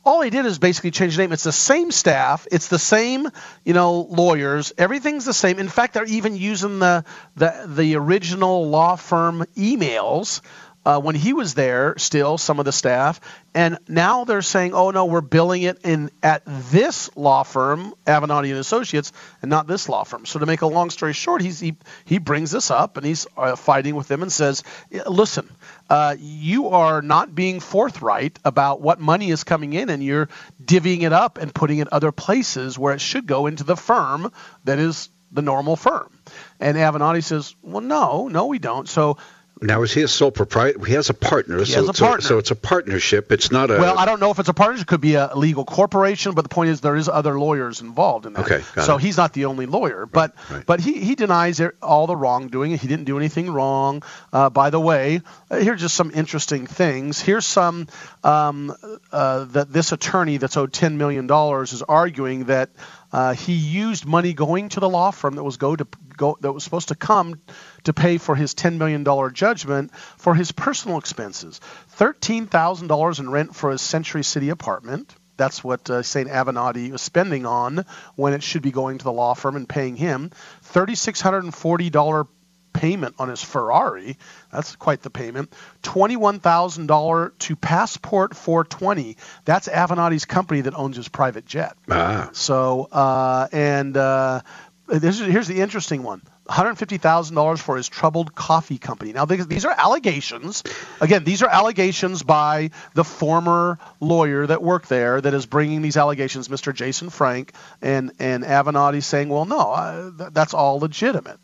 [0.08, 1.32] All he did is basically change the name.
[1.32, 2.46] It's the same staff.
[2.52, 3.26] It's the same,
[3.64, 4.72] you know, lawyers.
[4.78, 5.58] Everything's the same.
[5.58, 10.42] In fact, they're even using the the, the original law firm emails
[10.86, 13.20] uh, when he was there, still some of the staff,
[13.52, 18.50] and now they're saying, "Oh no, we're billing it in at this law firm, Avenatti
[18.50, 21.74] and Associates, and not this law firm." So to make a long story short, he
[22.04, 24.62] he brings this up and he's uh, fighting with them and says,
[25.08, 25.50] "Listen,
[25.90, 30.28] uh, you are not being forthright about what money is coming in, and you're
[30.64, 34.30] divvying it up and putting it other places where it should go into the firm
[34.64, 36.16] that is." The normal firm.
[36.60, 38.88] And Avenatti says, Well, no, no, we don't.
[38.88, 39.18] So
[39.62, 40.84] now is he a sole proprietor?
[40.84, 41.58] He has a partner.
[41.58, 42.20] He so, has a partner.
[42.20, 43.32] So, so, it's a partnership.
[43.32, 43.78] It's not a.
[43.78, 44.82] Well, I don't know if it's a partnership.
[44.82, 48.26] It could be a legal corporation, but the point is there is other lawyers involved
[48.26, 48.50] in that.
[48.50, 48.62] Okay.
[48.82, 49.02] so it.
[49.02, 50.66] he's not the only lawyer, but right.
[50.66, 52.76] but he, he denies all the wrongdoing.
[52.76, 54.02] He didn't do anything wrong.
[54.30, 57.20] Uh, by the way, uh, here's just some interesting things.
[57.20, 57.88] Here's some
[58.22, 58.74] um,
[59.10, 62.68] uh, that this attorney that's owed ten million dollars is arguing that
[63.10, 66.52] uh, he used money going to the law firm that was go to go that
[66.52, 67.40] was supposed to come
[67.86, 71.60] to pay for his $10 million judgment for his personal expenses.
[71.98, 75.14] $13,000 in rent for his Century City apartment.
[75.36, 76.28] That's what uh, St.
[76.28, 79.96] Avenatti was spending on when it should be going to the law firm and paying
[79.96, 80.30] him.
[80.72, 82.28] $3,640
[82.76, 84.18] payment on his Ferrari.
[84.52, 85.52] That's quite the payment.
[85.82, 89.16] $21,000 to Passport 420.
[89.44, 91.76] That's Avenatti's company that owns his private jet.
[91.90, 92.30] Ah.
[92.32, 94.42] So, uh, and uh,
[94.88, 96.22] here's the interesting one.
[96.48, 99.12] $150,000 for his troubled coffee company.
[99.12, 100.62] Now, these are allegations.
[101.00, 105.96] Again, these are allegations by the former lawyer that worked there that is bringing these
[105.96, 106.72] allegations, Mr.
[106.74, 111.38] Jason Frank, and, and Avenatti saying, well, no, uh, th- that's all legitimate.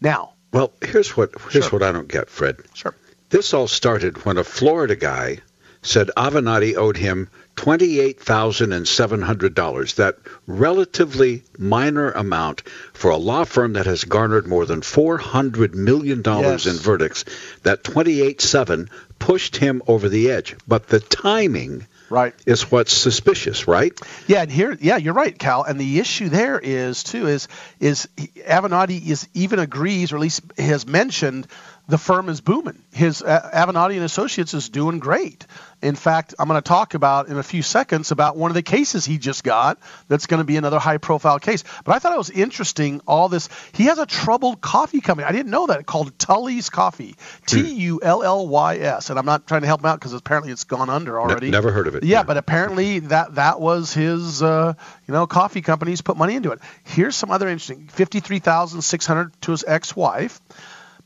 [0.00, 1.80] Now, well, here's what here's Sure.
[1.80, 2.56] what I don't get, Fred.
[2.72, 2.94] Sure.
[3.28, 5.38] This all started when a Florida guy
[5.82, 9.94] said Avenatti owed him twenty-eight thousand and seven hundred dollars.
[9.94, 15.74] That relatively minor amount for a law firm that has garnered more than four hundred
[15.74, 16.76] million dollars Yes.
[16.76, 17.24] in verdicts.
[17.62, 20.54] That twenty-eight seven pushed him over the edge.
[20.68, 22.34] But the timing right.
[22.44, 23.98] is what's suspicious, right?
[24.26, 25.62] Yeah, and here, yeah, you're right, Cal.
[25.62, 27.48] And the issue there is too is
[27.80, 28.08] is
[28.46, 31.46] Avenatti is even agrees, or at least has mentioned,
[31.88, 32.82] the firm is booming.
[32.92, 35.46] His uh, Avenatti and Associates is doing great.
[35.82, 38.62] In fact, I'm going to talk about in a few seconds about one of the
[38.62, 39.78] cases he just got.
[40.08, 41.64] That's going to be another high-profile case.
[41.84, 43.02] But I thought it was interesting.
[43.06, 45.28] All this, he has a troubled coffee company.
[45.28, 47.14] I didn't know that called Tully's Coffee,
[47.46, 49.10] T-U-L-L-Y-S.
[49.10, 51.50] And I'm not trying to help him out because apparently it's gone under already.
[51.50, 52.04] never heard of it.
[52.04, 54.74] Yeah, but apparently that that was his uh,
[55.06, 56.60] you know coffee companies put money into it.
[56.84, 60.40] Here's some other interesting: fifty-three thousand six hundred to his ex-wife.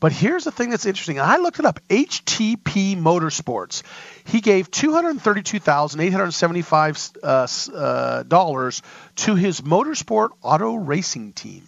[0.01, 1.19] But here's the thing that's interesting.
[1.19, 1.79] I looked it up.
[1.87, 3.83] HTP Motorsports.
[4.25, 8.81] He gave two hundred thirty-two thousand eight hundred seventy-five uh, uh, dollars
[9.17, 11.67] to his motorsport auto racing team.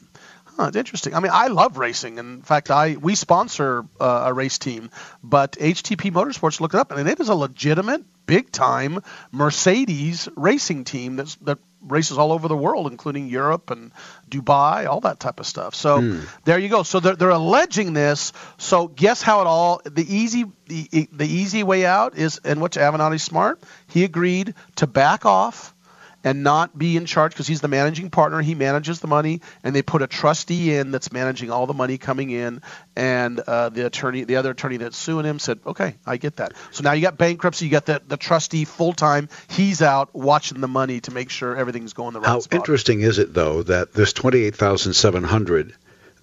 [0.58, 1.14] Huh, it's interesting.
[1.14, 2.18] I mean, I love racing.
[2.18, 4.90] In fact, I we sponsor uh, a race team,
[5.24, 9.00] but HTP Motorsports looked it up, and it is a legitimate, big time
[9.32, 13.92] Mercedes racing team that's, that races all over the world, including Europe and
[14.30, 15.76] Dubai, all that type of stuff.
[15.76, 16.20] So Hmm.
[16.46, 16.84] there you go.
[16.84, 18.34] So they're, they're alleging this.
[18.58, 22.78] So guess how it all the easy the, the easy way out is, and which
[22.78, 23.62] Avenatti's smart.
[23.88, 25.73] He agreed to back off
[26.24, 28.42] and not be in charge because he's the managing partner.
[28.42, 31.98] He manages the money, and they put a trustee in that's managing all the money
[31.98, 32.62] coming in.
[32.96, 36.54] And uh, the attorney, the other attorney that's suing him, said, "Okay, I get that."
[36.72, 37.66] So now you got bankruptcy.
[37.66, 39.30] You got the the trustee full time.
[39.50, 42.60] He's out watching the money to make sure everything's going the right How spot.
[42.60, 45.74] interesting is it, though, that this twenty-eight thousand seven hundred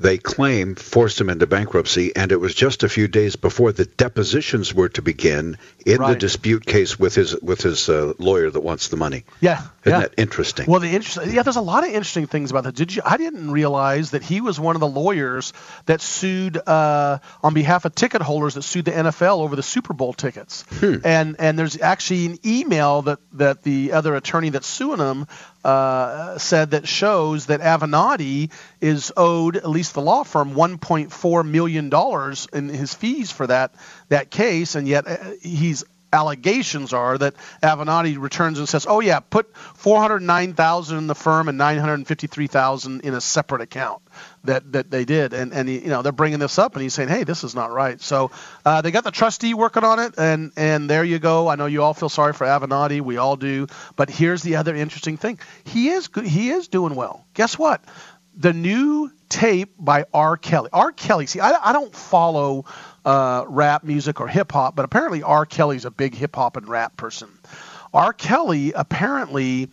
[0.01, 3.85] they claim forced him into bankruptcy, and it was just a few days before the
[3.85, 8.61] depositions were to begin in the dispute case with his with his uh, lawyer that
[8.61, 9.25] wants the money.
[9.41, 10.01] Yeah, Isn't yeah.
[10.01, 10.67] that interesting?
[10.67, 12.75] Well, the interesting, yeah, there's a lot of interesting things about that.
[12.75, 13.03] Did you?
[13.05, 15.53] I didn't realize that he was one of the lawyers
[15.85, 19.93] that sued uh, on behalf of ticket holders that sued the NFL over the Super
[19.93, 20.65] Bowl tickets.
[21.05, 25.27] And and there's actually an email that that the other attorney that's suing him
[25.65, 31.89] uh, said that shows that Avenatti is owed at least the law firm 1.4 million
[31.89, 33.75] dollars in his fees for that
[34.09, 39.21] that case, and yet uh, he's allegations are that Avenatti returns and says, "Oh yeah,
[39.21, 44.03] put 409,000 in the firm and 953,000 in a separate account."
[44.45, 47.09] That that they did, and and you know they're bringing this up, and he's saying,
[47.09, 48.31] "Hey, this is not right." So
[48.65, 51.49] uh, they got the trustee working on it, and and there you go.
[51.49, 54.75] I know you all feel sorry for Avenatti, we all do, but here's the other
[54.75, 57.27] interesting thing: he is he is doing well.
[57.35, 57.85] Guess what?
[58.37, 60.37] The new tape by R.
[60.37, 60.69] Kelly.
[60.73, 60.93] R.
[60.93, 61.27] Kelly.
[61.27, 62.67] See, I, I don't follow
[63.05, 65.47] uh, rap music or hip hop, but apparently R.
[65.47, 67.29] Kelly's a big hip hop and rap person.
[67.93, 68.13] R.
[68.13, 69.69] Kelly apparently,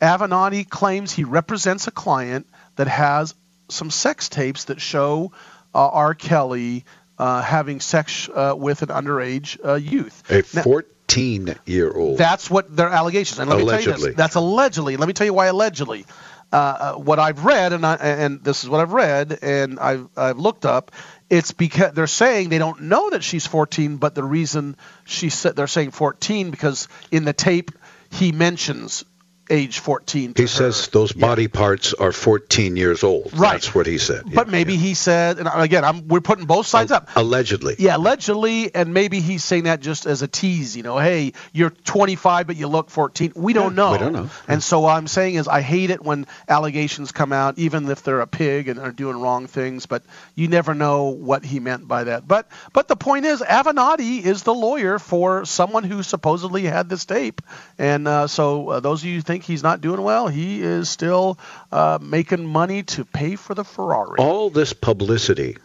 [0.00, 3.34] Avenatti claims he represents a client that has
[3.68, 5.32] some sex tapes that show
[5.74, 6.14] uh, R.
[6.14, 6.84] Kelly
[7.18, 10.22] uh, having sex uh, with an underage uh, youth.
[10.30, 12.18] A Now- 14 year old.
[12.18, 13.38] that's what their allegations.
[13.38, 14.08] And let me tell you Allegedly.
[14.10, 14.16] this.
[14.16, 14.96] That's allegedly.
[14.96, 16.04] Let me tell you why allegedly.
[16.52, 20.06] Uh, uh, what I've read, and I, and this is what I've read, and I've
[20.18, 20.90] I've looked up.
[21.32, 24.76] It's because they're saying they don't know that she's 14, but the reason
[25.06, 27.70] she said they're saying 14 because in the tape
[28.10, 29.02] he mentions
[29.50, 30.34] age 14.
[30.34, 30.48] To He her.
[30.48, 33.32] says those body parts are 14 years old.
[33.36, 33.52] Right.
[33.52, 34.24] That's what he said.
[34.34, 37.10] but maybe he said, and again, I'm we're putting both sides up.
[37.16, 37.76] Allegedly.
[37.78, 40.76] Yeah, allegedly, and maybe he's saying that just as a tease.
[40.76, 43.32] You know, hey, you're 25, but you look 14.
[43.36, 43.92] We don't know.
[43.92, 44.30] we don't know.
[44.48, 48.02] And so what I'm saying is, I hate it when allegations come out, even if
[48.02, 49.86] they're a pig and are doing wrong things.
[49.86, 50.02] But
[50.34, 52.26] you never know what he meant by that.
[52.26, 57.04] But but the point is, Avenatti is the lawyer for someone who supposedly had this
[57.04, 57.42] tape.
[57.78, 61.38] And uh, so uh, those of you think he's not doing well, he is still
[61.70, 64.18] uh, making money to pay for the Ferrari.
[64.18, 65.56] All this publicity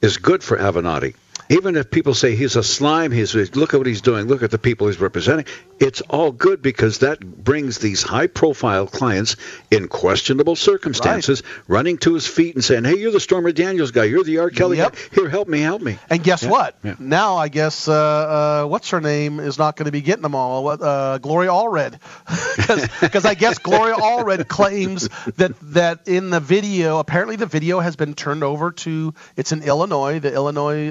[0.00, 1.14] is good for Avenatti.
[1.48, 4.50] Even if people say he's a slime, he's look at what he's doing, look at
[4.50, 5.46] the people he's representing.
[5.78, 9.36] It's all good because that brings these high-profile clients
[9.70, 14.04] in questionable circumstances running to his feet and saying, "Hey, you're the Stormy Daniels guy.
[14.04, 14.50] You're the R.
[14.50, 14.92] Kelly Yep.
[14.92, 14.98] guy.
[15.14, 16.76] Here, help me, help me." And guess Yeah, what?
[16.84, 16.94] yeah.
[16.98, 20.34] Now I guess uh, uh, what's her name is not going to be getting them
[20.34, 20.62] all.
[20.64, 21.98] What, Uh, Gloria Allred,
[23.00, 27.96] because I guess Gloria Allred claims that that in the video, apparently the video has
[27.96, 30.90] been turned over to it's in Illinois, the Illinois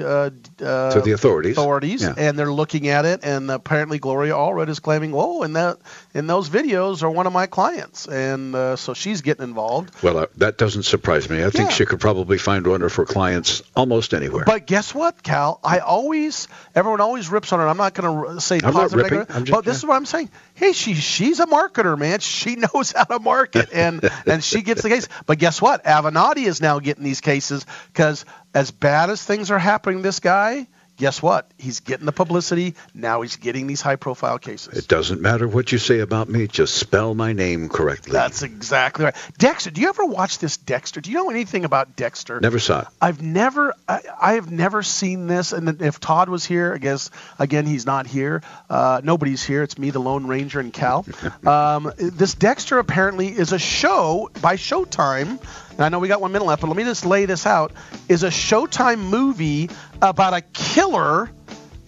[0.62, 1.56] uh, To the authorities.
[1.56, 2.14] authorities, Yeah.
[2.16, 5.78] and they're looking at it, and apparently Gloria Allred is claiming, "Whoa, and that
[6.14, 9.90] in those videos are one of my clients," and uh, so she's getting involved.
[10.02, 11.44] Well, uh, that doesn't surprise me.
[11.44, 14.44] I think she could probably find one of her clients almost anywhere.
[14.44, 15.60] But guess what, Cal?
[15.64, 17.68] I always, everyone always rips on her.
[17.68, 20.30] I'm not going to say I'm positive, negative, but this is what I'm saying.
[20.60, 22.18] Hey, she she's a marketer, man.
[22.18, 25.08] She knows how to market, and and she gets the case.
[25.24, 25.84] But guess what?
[25.84, 30.68] Avenatti is now getting these cases because as bad as things are happening, this guy.
[31.00, 31.50] Guess what?
[31.56, 32.74] He's getting the publicity.
[32.92, 34.76] Now he's getting these high-profile cases.
[34.76, 36.46] it doesn't matter what you say about me.
[36.46, 38.12] Just spell my name correctly.
[38.12, 39.16] That's exactly right.
[39.38, 41.00] Dexter, do you ever watch this Dexter?
[41.00, 42.38] Do you know anything about Dexter?
[42.38, 42.88] Never saw it.
[43.00, 45.54] I've never, I, I have never seen this.
[45.54, 48.42] And if Todd was here, I guess again he's not here.
[48.68, 49.62] Uh, nobody's here.
[49.62, 51.06] It's me, the Lone Ranger, and Cal.
[51.46, 55.40] Um, this Dexter apparently is a show by Showtime.
[55.80, 57.72] And I know we got one minute left, but let me just lay this out.
[58.06, 59.70] Is a Showtime movie
[60.02, 61.30] about a killer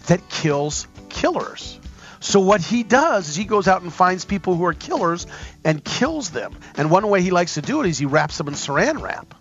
[0.07, 1.79] that kills killers.
[2.19, 5.27] So what he does is he goes out and finds people who are killers
[5.63, 6.55] and kills them.
[6.75, 9.35] And one way he likes to do it is he wraps them in saran wrap.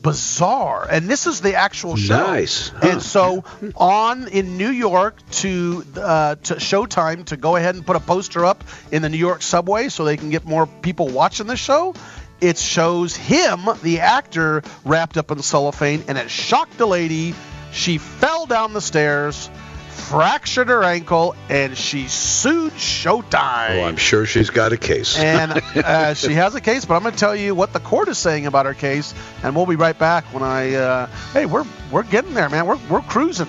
[0.00, 0.86] Bizarre.
[0.88, 2.18] And this is the actual show.
[2.18, 2.70] Nice.
[2.80, 3.42] And so
[3.74, 8.44] on in New York to uh, to Showtime to go ahead and put a poster
[8.44, 11.94] up in the New York subway so they can get more people watching the show.
[12.40, 17.34] It shows him, the actor, wrapped up in cellophane, and it shocked the lady.
[17.72, 19.50] She fell down the stairs,
[19.88, 23.80] fractured her ankle, and she sued Showtime.
[23.80, 25.18] Oh, I'm sure she's got a case.
[25.18, 28.06] And uh, she has a case, but I'm going to tell you what the court
[28.06, 30.74] is saying about her case, and we'll be right back when I.
[30.74, 32.66] Uh, hey, we're we're getting there, man.
[32.66, 33.48] We're we're cruising.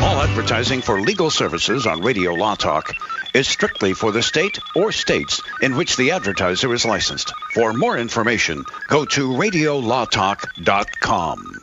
[0.00, 2.94] All advertising for legal services on Radio Law Talk
[3.34, 7.32] is strictly for the state or states in which the advertiser is licensed.
[7.54, 11.62] For more information, go to radiolawtalk.com.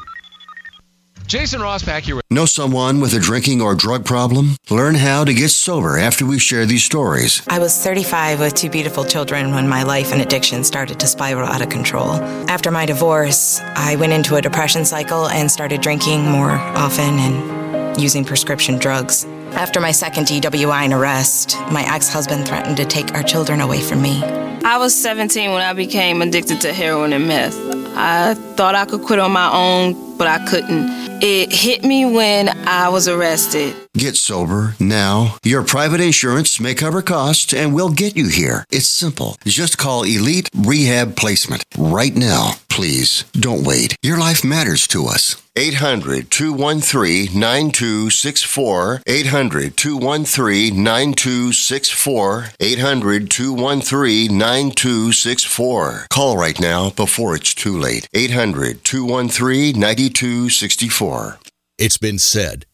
[1.30, 4.55] Jason Ross back here with Know someone with a drinking or drug problem?
[4.72, 7.43] Learn how to get sober after we share these stories.
[7.47, 11.47] I was 35 with two beautiful children when my life and addiction started to spiral
[11.47, 12.13] out of control.
[12.49, 18.01] After my divorce, I went into a depression cycle and started drinking more often and
[18.01, 19.28] using prescription drugs.
[19.56, 23.82] After my second DWI and arrest, my ex husband threatened to take our children away
[23.82, 24.24] from me.
[24.64, 27.56] I was 17 when I became addicted to heroin and meth.
[27.95, 31.24] I thought I could quit on my own, but I couldn't.
[31.24, 33.76] It hit me when I was arrested.
[33.95, 35.38] Get sober now.
[35.43, 38.63] Your private insurance may cover costs and we'll get you here.
[38.72, 39.36] It's simple.
[39.45, 42.51] Just call Elite Rehab Placement right now.
[42.70, 43.95] Please don't wait.
[44.03, 45.36] Your life matters to us.
[45.57, 49.01] 800 213 9264.
[49.05, 52.45] 800 213 9264.
[52.61, 56.05] 800 213 9264.
[56.09, 58.07] Call right now before it's too late.
[58.13, 60.09] 800 213 9264.
[61.78, 62.66] It's been said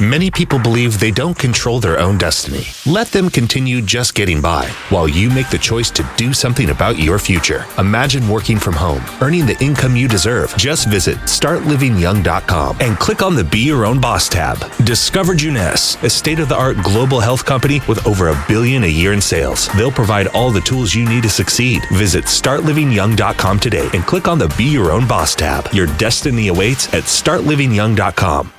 [0.00, 2.68] Many people believe they don't control their own destiny.
[2.86, 7.00] Let them continue just getting by while you make the choice to do something about
[7.00, 7.66] your future.
[7.78, 10.56] Imagine working from home, earning the income you deserve.
[10.56, 14.58] Just visit startlivingyoung.com and click on the Be Your Own Boss tab.
[14.84, 18.86] Discover Juness, a state of the art global health company with over a billion a
[18.86, 19.66] year in sales.
[19.76, 21.82] They'll provide all the tools you need to succeed.
[21.92, 25.66] Visit startlivingyoung.com today and click on the Be Your Own Boss tab.
[25.72, 28.52] Your destiny awaits at startlivingyoung.com.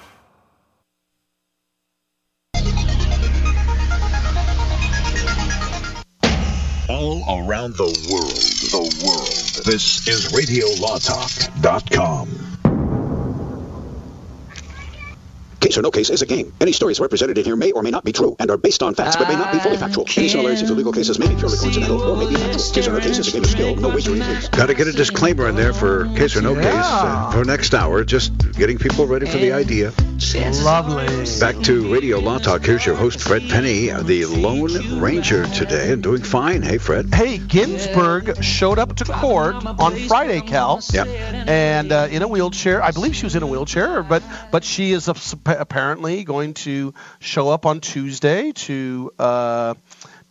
[6.90, 8.34] All around the world,
[8.72, 9.62] the world.
[9.64, 12.59] This is RadioLawTalk.com.
[15.70, 16.52] Case or no case is a game.
[16.60, 18.96] Any stories represented in here may or may not be true and are based on
[18.96, 20.04] facts but may not be fully factual.
[20.18, 22.74] Any similarities to legal cases may be purely coincidental or may be factual.
[22.74, 23.76] Case or no case is a game of skill.
[23.76, 24.50] No wagering please.
[24.50, 27.76] Got to get a disclaimer in there for case or no case uh, for next
[27.76, 28.04] hour.
[28.04, 29.94] Just getting people ready for the idea.
[30.64, 31.06] Lovely.
[31.40, 32.66] Back to Radio Law Talk.
[32.66, 36.64] Here's your host, Fred Penney, the Lone Ranger today, and doing fine.
[36.64, 37.14] Hey, Fred.
[37.14, 40.82] Hey, Ginsburg showed up to court on Friday, Cal.
[40.92, 41.06] Yeah.
[41.06, 42.84] And uh, in a wheelchair.
[42.84, 45.14] I believe she was in a wheelchair, but but she is a,
[45.60, 49.74] apparently going to show up on Tuesday to uh,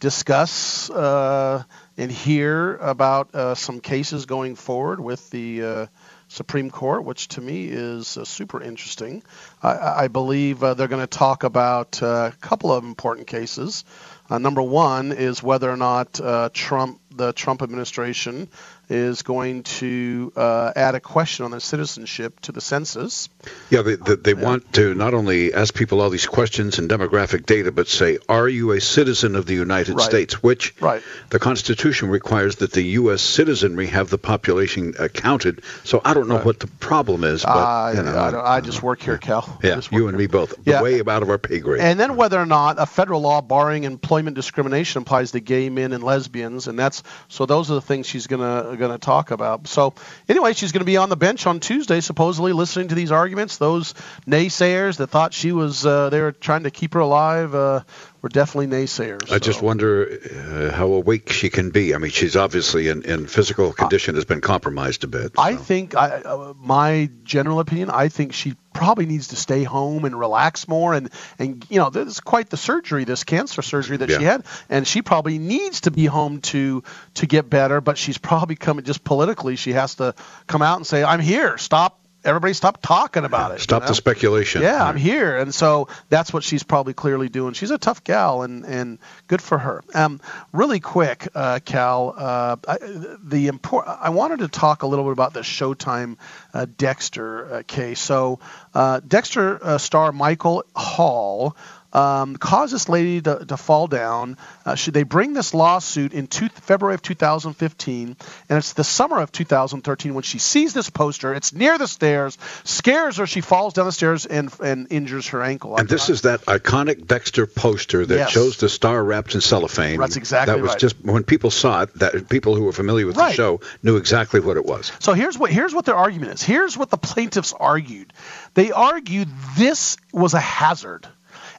[0.01, 1.62] discuss uh,
[1.97, 5.87] and hear about uh, some cases going forward with the uh,
[6.29, 9.22] Supreme Court, which to me is uh, super interesting.
[9.62, 13.85] I, I believe uh, they're going to talk about a couple of important cases.
[14.31, 18.49] Uh, number one is whether or not uh, Trump, the Trump administration,
[18.91, 23.29] is going to uh, add a question on their citizenship to the census.
[23.68, 27.45] Yeah, they, they, they want to not only ask people all these questions and demographic
[27.45, 30.05] data, but say, are you a citizen of the United Right.
[30.05, 30.43] States?
[30.43, 31.03] Which Right.
[31.29, 33.20] the Constitution requires that the U.S.
[33.20, 35.62] citizenry have the population uh, counted.
[35.85, 38.61] So I don't know what the problem is, but I, you know, I, don't- I
[38.62, 39.59] just work here, Cal.
[39.62, 40.55] yeah, you and me both.
[40.64, 40.81] Yeah.
[40.83, 41.81] Way out of our pay grade.
[41.83, 45.93] And then whether or not a federal law barring employment discrimination applies to gay men
[45.93, 49.66] and lesbians, and that's so those are the things she's gonna gonna talk about.
[49.66, 49.95] So
[50.29, 53.59] anyway, she's gonna be on the bench on Tuesday, supposedly listening to these arguments.
[53.59, 53.95] Those
[54.27, 57.83] naysayers that thought she was uh, they were trying to keep her alive uh,
[58.23, 59.31] were definitely naysayers.
[59.31, 61.95] I just wonder uh, how awake she can be.
[61.95, 65.33] I mean, she's obviously in, in physical condition has been compromised a bit.
[65.39, 70.05] I think I, uh, my general opinion, I think she probably needs to stay home
[70.05, 70.95] and relax more.
[70.95, 74.45] And and you know, this is quite the surgery, this cancer surgery that she had,
[74.70, 77.81] and she probably needs to be home to to get better.
[77.81, 79.57] But she's probably coming just politically.
[79.57, 80.14] She has to
[80.47, 81.59] come out and say, "I'm here.
[81.59, 83.61] Stop." Everybody stop talking about it.
[83.61, 84.62] Stop you the speculation.
[84.62, 87.55] Yeah, I'm here, and so that's what she's probably clearly doing.
[87.55, 88.99] She's a tough gal, and and
[89.29, 89.85] good for her.
[89.95, 90.21] Um,
[90.53, 92.79] really quick, uh, Cal, uh, I,
[93.23, 93.87] the import.
[93.87, 96.16] I wanted to talk a little bit about the Showtime
[96.53, 98.01] uh, Dexter uh, case.
[98.01, 98.41] So
[98.75, 101.57] uh, Dexter uh, star Michael Hall.
[101.99, 104.36] Um, caused this lady to, to fall down.
[104.64, 108.16] Uh, should they bring this lawsuit in two, February of 2015,
[108.49, 111.34] and it's the summer of 2013 when she sees this poster.
[111.34, 113.26] It's near the stairs, scares her.
[113.26, 115.76] She falls down the stairs and and injures her ankle.
[115.76, 118.30] And this is that iconic Dexter poster that Yes.
[118.30, 119.99] shows the star wrapped in cellophane.
[119.99, 120.78] That's exactly That was right.
[120.78, 121.94] just when people saw it.
[121.99, 123.30] That people who were familiar with Right.
[123.30, 124.92] the show knew exactly what it was.
[125.01, 126.42] So here's what here's what their argument is.
[126.42, 128.12] Here's what the plaintiffs argued.
[128.55, 131.09] They argued this was a hazard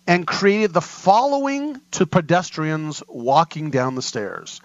[0.07, 4.61] and created the following to pedestrians walking down the stairs.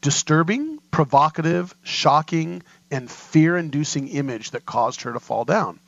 [0.00, 5.80] Disturbing, provocative, shocking, and fear-inducing image that caused her to fall down.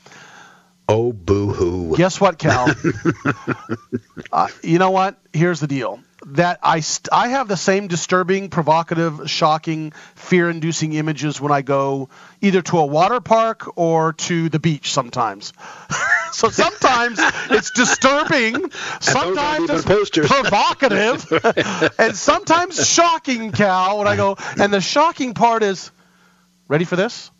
[0.89, 1.97] Oh, boo hoo.
[1.97, 2.75] Guess what, Cal?
[4.33, 5.21] uh, you know what?
[5.33, 6.01] Here's the deal.
[6.27, 12.09] That I st- I have the same disturbing, provocative, shocking, fear-inducing images when I go
[12.41, 14.93] either to a water park or to the beach.
[14.93, 15.53] Sometimes,
[16.33, 17.19] so sometimes
[17.51, 18.71] it's disturbing,
[19.01, 20.27] sometimes it's posters.
[20.29, 23.99] provocative, and sometimes shocking, Cal.
[23.99, 25.91] When I go, and the shocking part is,
[26.69, 27.31] ready for this?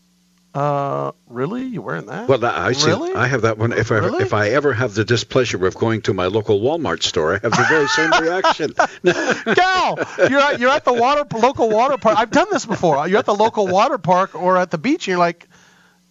[0.53, 1.63] Uh, really?
[1.63, 2.29] You wearing that?
[2.29, 2.89] Well, that- I see.
[2.89, 3.15] Really?
[3.15, 3.73] I have that one.
[3.73, 4.25] If I Really?
[4.25, 7.53] if I ever have the displeasure of going to my local Walmart store, I have
[7.53, 8.73] the very same reaction.
[9.55, 12.19] Cal, you're at, you're at the water local water park.
[12.19, 13.07] I've done this before.
[13.07, 15.47] You're at the local water park or at the beach, and you're like,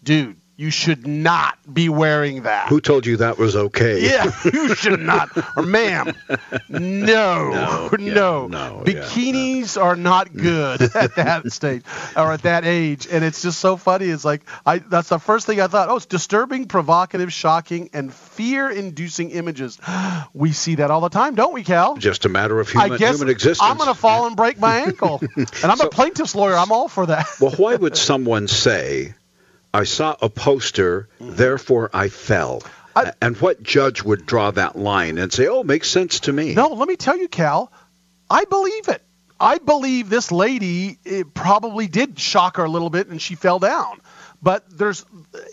[0.03, 2.68] dude, you should not be wearing that.
[2.68, 4.05] Who told you that was okay?
[4.05, 5.30] Yeah, you should not.
[5.55, 6.14] Or ma'am,
[6.70, 11.84] no, no, no, Bikinis are not good at that stage
[12.14, 14.07] or at that age, and it's just so funny.
[14.07, 15.88] It's like I that's the first thing I thought.
[15.88, 19.80] Oh, it's disturbing, provocative, shocking, and fear-inducing images.
[20.34, 21.95] We see that all the time, don't we, Cal?
[21.95, 23.68] Just a matter of human, I guess human existence.
[23.68, 26.55] I'm going to fall and break my ankle, and I'm a plaintiff's lawyer.
[26.55, 27.28] I'm all for that.
[27.41, 29.14] well, why would someone say,
[29.74, 31.36] "I saw a poster, Mm-hmm.
[31.36, 32.63] therefore I fell"?
[33.22, 36.53] and what judge would draw that line and say, "Oh, makes sense to me"?
[36.53, 37.72] No, let me tell you, Cal,
[38.30, 39.01] I believe it.
[39.39, 43.59] I believe this lady it probably did shock her a little bit and she fell
[43.59, 44.01] down.
[44.41, 45.05] But there's,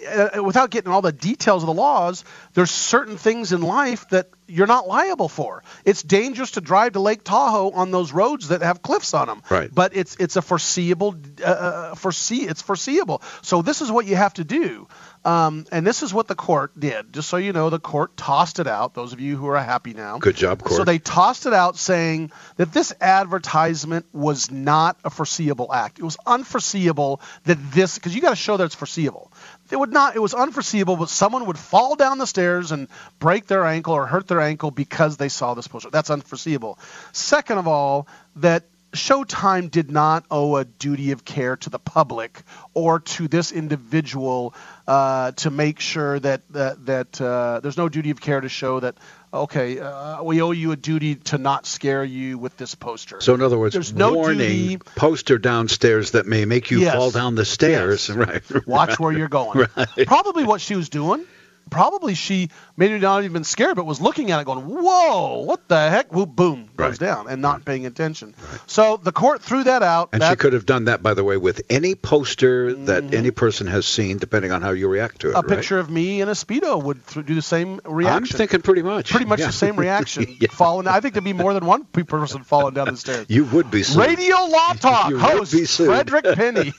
[0.09, 2.25] uh, without getting all the details of the laws,
[2.55, 5.65] there's certain things in life that you're not liable for.
[5.85, 9.43] It's dangerous to drive to Lake Tahoe on those roads that have cliffs on them.
[9.51, 9.75] Right.
[9.75, 13.23] But it's it's a foreseeable, uh, uh, foresee it's foreseeable.
[13.43, 14.87] So this is what you have to do.
[15.27, 17.13] Um, and this is what the court did.
[17.13, 18.95] Just so you know, the court tossed it out.
[18.95, 20.19] Those of you who are happy now.
[20.19, 20.77] Good job, court.
[20.77, 25.99] So they tossed it out saying that this advertisement was not a foreseeable act.
[25.99, 29.33] It was unforeseeable that this because you got to show that it's foreseeable.
[29.69, 30.15] It would not.
[30.15, 32.87] It was unforeseeable, but someone would fall down the stairs and
[33.19, 35.91] break their ankle or hurt their ankle because they saw this poster.
[35.91, 36.79] That's unforeseeable.
[37.11, 38.07] Second of all,
[38.37, 38.63] that
[38.93, 42.43] Showtime did not owe a duty of care to the public
[42.75, 44.55] or to this individual
[44.87, 48.81] uh, to make sure that that, that uh, there's no duty of care to show
[48.81, 48.97] that
[49.35, 53.21] okay uh, we owe you a duty to not scare you with this poster.
[53.21, 54.79] So in other words, there's no warning duty.
[54.95, 56.95] poster downstairs that may make you Yes.
[56.95, 58.09] fall down the stairs.
[58.17, 58.43] Right.
[58.67, 59.67] Watch where you're going.
[59.77, 60.07] Right.
[60.07, 61.25] Probably what she was doing.
[61.69, 65.89] Probably she maybe not even scared, but was looking at it, going, "Whoa, what the
[65.91, 68.35] heck?" Whoop, boom, goes down, and not paying attention.
[68.67, 70.11] So the court threw that out.
[70.13, 73.31] And That- she could have done that, by the way, with any poster that any
[73.31, 75.31] person has seen, depending on how you react to it.
[75.35, 75.39] Mm-hmm.
[75.39, 75.57] a right?
[75.59, 78.35] picture of me in a speedo would th- do the same reaction.
[78.35, 79.11] I'm thinking pretty much.
[79.11, 79.47] pretty much Yeah.
[79.47, 80.27] the same reaction.
[80.51, 80.87] Falling.
[80.89, 83.27] I think there'd be more than one person falling down the stairs.
[83.29, 84.05] You would be sued.
[84.07, 85.55] Radio Law Talk You host.
[85.77, 86.73] Frederick Penney.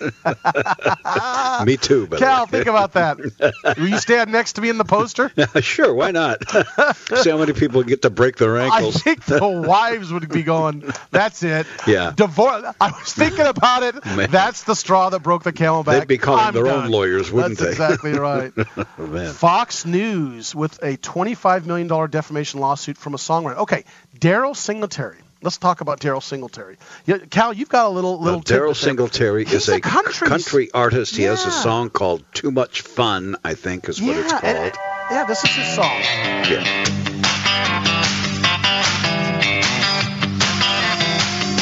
[1.65, 3.17] Me too, but Cal, think about that.
[3.77, 5.31] Will you stand next to me in the poster?
[5.61, 6.39] sure, why not?
[7.21, 8.95] See how many people get to break their ankles.
[8.97, 11.67] I think the wives would be going, that's it.
[11.85, 12.13] Yeah.
[12.15, 12.65] Divorce.
[12.79, 14.03] I was thinking about it.
[14.05, 14.29] Man.
[14.31, 15.99] That's the straw that broke the camel back.
[15.99, 16.85] They'd be calling I'm their done.
[16.85, 17.83] own lawyers, wouldn't That's they?
[17.83, 18.53] That's exactly right.
[18.97, 19.33] Oh, man.
[19.33, 23.57] Fox News with a $25 million defamation lawsuit from a songwriter.
[23.57, 23.83] Okay,
[24.17, 25.17] Daryle Singletary.
[25.41, 26.77] Let's talk about Daryle Singletary.
[27.05, 28.39] Yeah, Cal, you've got a little little.
[28.39, 28.75] Now, Daryle.
[28.75, 31.15] Singletary is a a country- country artist.
[31.15, 34.43] He has a song called "Too Much Fun," I think is what it's called.
[34.43, 34.73] and-
[35.11, 36.01] yeah, this is his song.
[36.49, 36.63] Yeah.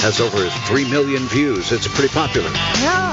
[0.02, 1.72] Has over three million views.
[1.72, 2.50] It's pretty popular.
[2.80, 3.12] Yeah.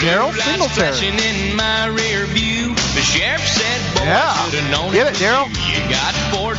[0.00, 1.08] Daryle Singletary.
[1.08, 2.74] In my rear view.
[2.94, 4.32] The sheriff said, boy, Yeah.
[4.34, 5.46] I should have known Get it, was Daryl.
[5.48, 5.82] you.
[5.84, 6.58] You got 14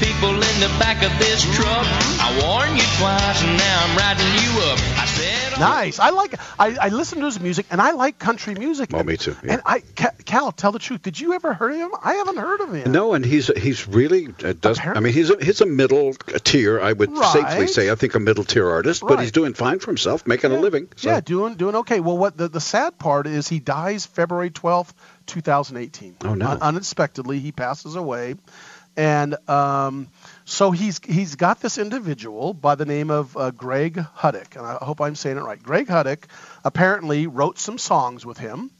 [0.00, 1.86] people in the back of this truck.
[2.20, 4.78] I warned you twice, and now I'm riding you up.
[4.98, 5.98] I said, Nice.
[5.98, 6.34] I like.
[6.60, 8.90] I, I listen to his music, and I like country music.
[8.94, 9.34] Oh, me too.
[9.42, 9.54] yeah.
[9.54, 9.80] And I,
[10.24, 11.02] Cal, tell the truth.
[11.02, 11.90] Did you ever heard of him?
[12.00, 12.92] I haven't heard of him.
[12.92, 14.78] No, and he's he's really uh, does.
[14.80, 16.80] I mean, he's a, he's a middle tier.
[16.80, 17.90] I would safely say.
[17.90, 20.88] I think a middle tier artist, but he's doing fine for himself, making a living.
[20.94, 21.10] So.
[21.10, 21.98] Yeah, doing doing okay.
[21.98, 24.94] Well, what the, the sad part is he dies February twelfth,
[25.28, 26.16] two thousand eighteen.
[26.24, 26.48] Oh, no.
[26.48, 28.34] Un- unexpectedly, he passes away,
[28.96, 30.08] and um,
[30.44, 34.78] so he's he's got this individual by the name of uh, Greg Huddick, and I
[34.84, 35.62] hope I'm saying it right.
[35.62, 36.24] Greg Huddick
[36.64, 38.70] apparently wrote some songs with him.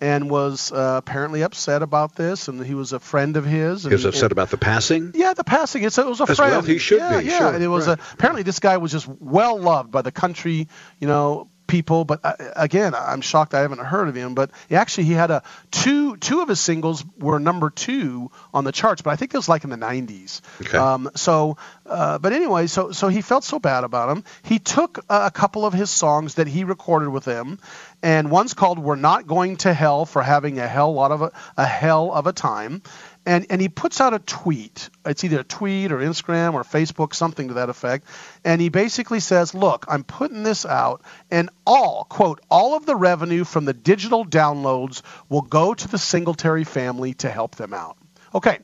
[0.00, 3.84] And was uh, apparently upset about this, and he was a friend of his.
[3.84, 5.10] And, He was upset and- about the passing.
[5.16, 5.82] yeah, the passing.
[5.82, 6.52] It's, it was a As friend.
[6.52, 7.98] well he should yeah, be, Yeah, sure, and it was right.
[7.98, 10.68] a, apparently this guy was just well loved by the country,
[11.00, 12.04] you know, people.
[12.04, 14.34] But uh, again, I'm shocked I haven't heard of him.
[14.34, 18.64] But he actually, he had a two two of his singles were number two on
[18.64, 20.40] the charts, but I think it was like in the 90s.
[20.60, 20.76] Okay.
[20.76, 21.56] Um, so,
[21.86, 24.24] uh, but anyway, so so he felt so bad about him.
[24.42, 27.60] He took a, a couple of his songs that he recorded with him,
[28.02, 31.32] and one's called "We're Not Going to Hell for Having a Hell Lot of a,
[31.56, 32.82] a Hell of a Time."
[33.28, 34.88] And, and he puts out a tweet.
[35.04, 38.06] It's either a tweet or Instagram or Facebook, something to that effect.
[38.42, 42.96] And he basically says, Look, I'm putting this out, and all, quote, all of the
[42.96, 47.98] revenue from the digital downloads will go to the Singletary family to help them out.
[48.34, 48.60] Okay,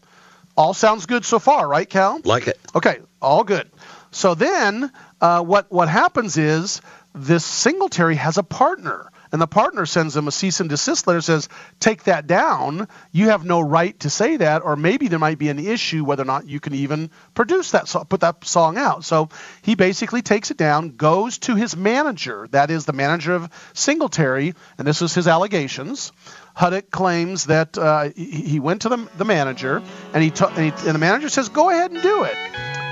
[0.56, 2.22] all sounds good so far, right, Cal?
[2.24, 2.58] Like it.
[2.74, 3.70] Okay, all good.
[4.12, 4.90] So then,
[5.20, 6.80] uh, what what happens is
[7.14, 11.20] this Singletary has a partner, and the partner sends him a cease and desist letter.
[11.20, 11.48] Says,
[11.80, 12.86] "Take that down.
[13.10, 16.22] You have no right to say that, or maybe there might be an issue whether
[16.22, 19.30] or not you can even produce that, so- put that song out." So
[19.62, 24.54] he basically takes it down, goes to his manager, that is the manager of Singletary,
[24.78, 26.12] and this is his allegations.
[26.56, 29.82] Huddick claims that uh, he, went to the, the manager,
[30.12, 32.36] and he, to, and he and the manager says, "Go ahead and do it."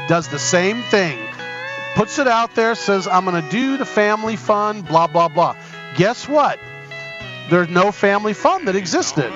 [0.08, 1.16] Does the same thing,
[1.94, 5.54] puts it out there, says, "I'm going to do the family fun," blah blah blah.
[5.96, 6.58] Guess what?
[7.50, 9.30] There's no family fun that existed.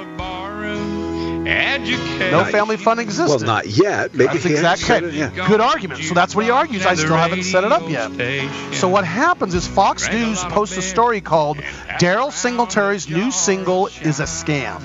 [1.47, 3.29] No family fun existed.
[3.29, 4.15] Well, not yet.
[4.15, 5.49] Maybe That's he exactly said yeah.
[5.49, 6.03] good argument.
[6.03, 6.85] So that's what he argues.
[6.87, 8.75] I still haven't set it up yet.
[8.75, 14.21] So what happens is Fox News posts a story called "Daryle Singletary's new single is
[14.21, 14.83] a scam,"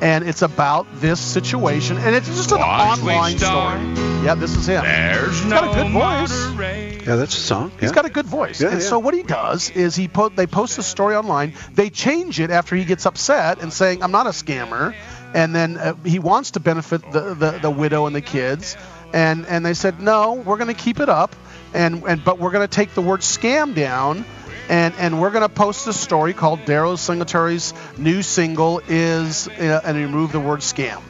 [0.00, 4.15] and it's about this situation, and it's just an online story.
[4.26, 4.82] Yeah, this is him.
[4.82, 7.06] There's He's got a no good voice.
[7.06, 7.70] Yeah, that's a song.
[7.78, 7.94] He's yeah.
[7.94, 8.60] got a good voice.
[8.60, 8.88] Yeah, and yeah.
[8.88, 11.54] so what he does is he po- they post a story online.
[11.72, 14.96] They change it after he gets upset and saying, "I'm not a scammer."
[15.32, 18.76] And then uh, he wants to benefit the, the, the widow and the kids.
[19.12, 21.36] And and they said, "No, we're going to keep it up."
[21.72, 24.24] And and but we're going to take the word scam down.
[24.68, 29.80] And, and we're going to post a story called Daryle Singletary's new single is uh,
[29.84, 31.00] and remove the word scam.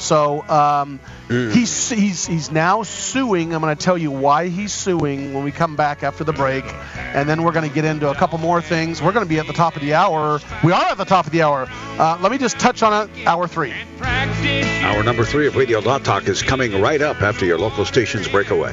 [0.00, 0.98] So um,
[1.28, 3.54] he's, he's he's now suing.
[3.54, 6.64] I'm going to tell you why he's suing when we come back after the break,
[6.96, 9.02] and then we're going to get into a couple more things.
[9.02, 10.40] We're going to be at the top of the hour.
[10.64, 11.68] We are at the top of the hour.
[11.70, 13.26] Uh, let me just touch on it.
[13.26, 13.74] Hour three.
[14.82, 18.26] Hour number three of Radio Law Talk is coming right up after your local station's
[18.26, 18.72] breakaway.